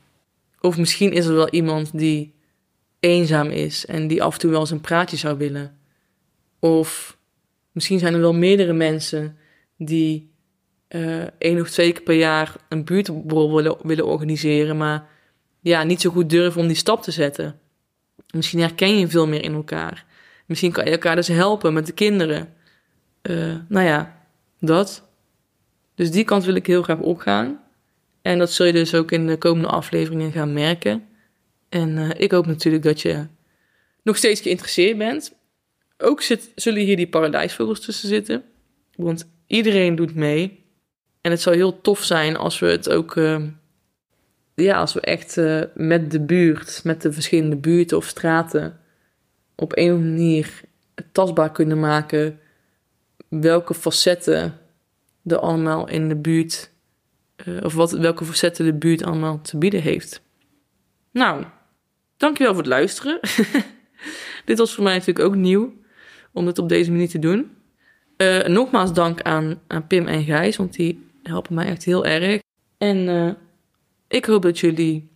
Of 0.59 0.77
misschien 0.77 1.11
is 1.11 1.25
er 1.25 1.35
wel 1.35 1.49
iemand 1.49 1.97
die 1.97 2.33
eenzaam 2.99 3.49
is 3.49 3.85
en 3.85 4.07
die 4.07 4.23
af 4.23 4.33
en 4.33 4.39
toe 4.39 4.51
wel 4.51 4.59
eens 4.59 4.71
een 4.71 4.81
praatje 4.81 5.17
zou 5.17 5.37
willen. 5.37 5.77
Of 6.59 7.17
misschien 7.71 7.99
zijn 7.99 8.13
er 8.13 8.19
wel 8.19 8.33
meerdere 8.33 8.73
mensen 8.73 9.37
die 9.77 10.31
uh, 10.89 11.23
één 11.37 11.61
of 11.61 11.69
twee 11.69 11.91
keer 11.91 12.03
per 12.03 12.15
jaar 12.15 12.55
een 12.69 12.83
buurtborrel 12.83 13.55
willen, 13.55 13.77
willen 13.83 14.05
organiseren, 14.05 14.77
maar 14.77 15.07
ja, 15.59 15.83
niet 15.83 16.01
zo 16.01 16.09
goed 16.09 16.29
durven 16.29 16.61
om 16.61 16.67
die 16.67 16.75
stap 16.75 17.03
te 17.03 17.11
zetten. 17.11 17.59
Misschien 18.33 18.59
herken 18.59 18.99
je 18.99 19.07
veel 19.07 19.27
meer 19.27 19.43
in 19.43 19.53
elkaar. 19.53 20.05
Misschien 20.45 20.71
kan 20.71 20.85
je 20.85 20.91
elkaar 20.91 21.15
dus 21.15 21.27
helpen 21.27 21.73
met 21.73 21.85
de 21.85 21.91
kinderen. 21.91 22.53
Uh, 23.21 23.55
nou 23.67 23.85
ja, 23.85 24.25
dat. 24.59 25.08
Dus 25.99 26.11
die 26.11 26.23
kant 26.23 26.45
wil 26.45 26.55
ik 26.55 26.67
heel 26.67 26.81
graag 26.81 26.99
opgaan. 26.99 27.59
En 28.21 28.37
dat 28.37 28.51
zul 28.51 28.65
je 28.65 28.73
dus 28.73 28.95
ook 28.95 29.11
in 29.11 29.27
de 29.27 29.37
komende 29.37 29.67
afleveringen 29.67 30.31
gaan 30.31 30.53
merken. 30.53 31.07
En 31.69 31.97
uh, 31.97 32.09
ik 32.17 32.31
hoop 32.31 32.45
natuurlijk 32.45 32.83
dat 32.83 33.01
je 33.01 33.27
nog 34.03 34.17
steeds 34.17 34.41
geïnteresseerd 34.41 34.97
bent. 34.97 35.35
Ook 35.97 36.21
zit, 36.21 36.51
zullen 36.55 36.81
hier 36.81 36.95
die 36.95 37.09
paradijsvogels 37.09 37.79
tussen 37.79 38.07
zitten. 38.07 38.43
Want 38.95 39.29
iedereen 39.47 39.95
doet 39.95 40.15
mee. 40.15 40.65
En 41.21 41.31
het 41.31 41.41
zou 41.41 41.55
heel 41.55 41.81
tof 41.81 42.03
zijn 42.03 42.37
als 42.37 42.59
we 42.59 42.67
het 42.67 42.89
ook. 42.89 43.15
Uh, 43.15 43.43
ja, 44.55 44.79
als 44.79 44.93
we 44.93 45.01
echt 45.01 45.37
uh, 45.37 45.63
met 45.73 46.11
de 46.11 46.21
buurt, 46.21 46.81
met 46.83 47.01
de 47.01 47.11
verschillende 47.11 47.55
buurten 47.55 47.97
of 47.97 48.05
straten. 48.05 48.79
op 49.55 49.77
een 49.77 49.93
of 49.93 49.99
manier 49.99 50.61
tastbaar 51.11 51.51
kunnen 51.51 51.79
maken. 51.79 52.39
welke 53.29 53.73
facetten 53.73 54.58
er 55.31 55.39
allemaal 55.39 55.89
in 55.89 56.09
de 56.09 56.15
buurt. 56.15 56.71
Uh, 57.47 57.63
of 57.63 57.73
wat, 57.73 57.91
welke 57.91 58.25
facetten 58.25 58.65
de 58.65 58.73
buurt 58.73 59.03
allemaal 59.03 59.41
te 59.41 59.57
bieden 59.57 59.81
heeft. 59.81 60.21
Nou, 61.11 61.45
dankjewel 62.17 62.53
voor 62.53 62.61
het 62.61 62.71
luisteren. 62.71 63.19
Dit 64.45 64.57
was 64.57 64.73
voor 64.73 64.83
mij 64.83 64.93
natuurlijk 64.93 65.25
ook 65.25 65.35
nieuw 65.35 65.73
om 66.31 66.45
het 66.45 66.57
op 66.57 66.69
deze 66.69 66.91
manier 66.91 67.09
te 67.09 67.19
doen. 67.19 67.51
Uh, 68.17 68.45
nogmaals 68.45 68.93
dank 68.93 69.21
aan, 69.21 69.61
aan 69.67 69.87
Pim 69.87 70.07
en 70.07 70.23
Gijs, 70.23 70.57
want 70.57 70.73
die 70.73 71.07
helpen 71.23 71.53
mij 71.53 71.65
echt 71.65 71.83
heel 71.83 72.05
erg. 72.05 72.41
En 72.77 72.97
uh, 72.97 73.31
ik 74.07 74.25
hoop 74.25 74.41
dat 74.41 74.59
jullie 74.59 75.09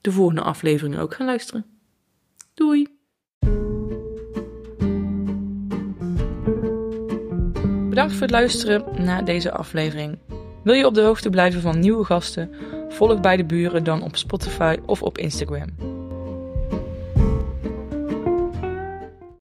de 0.00 0.12
volgende 0.12 0.42
aflevering 0.42 0.98
ook 0.98 1.14
gaan 1.14 1.26
luisteren. 1.26 1.64
Doei! 2.54 2.99
Bedankt 8.00 8.18
voor 8.18 8.28
het 8.28 8.36
luisteren 8.40 9.04
naar 9.04 9.24
deze 9.24 9.52
aflevering. 9.52 10.18
Wil 10.64 10.74
je 10.74 10.86
op 10.86 10.94
de 10.94 11.00
hoogte 11.00 11.30
blijven 11.30 11.60
van 11.60 11.78
nieuwe 11.78 12.04
gasten? 12.04 12.50
Volg 12.88 13.20
bij 13.20 13.36
de 13.36 13.44
buren 13.44 13.84
dan 13.84 14.02
op 14.02 14.16
Spotify 14.16 14.76
of 14.86 15.02
op 15.02 15.18
Instagram. 15.18 15.99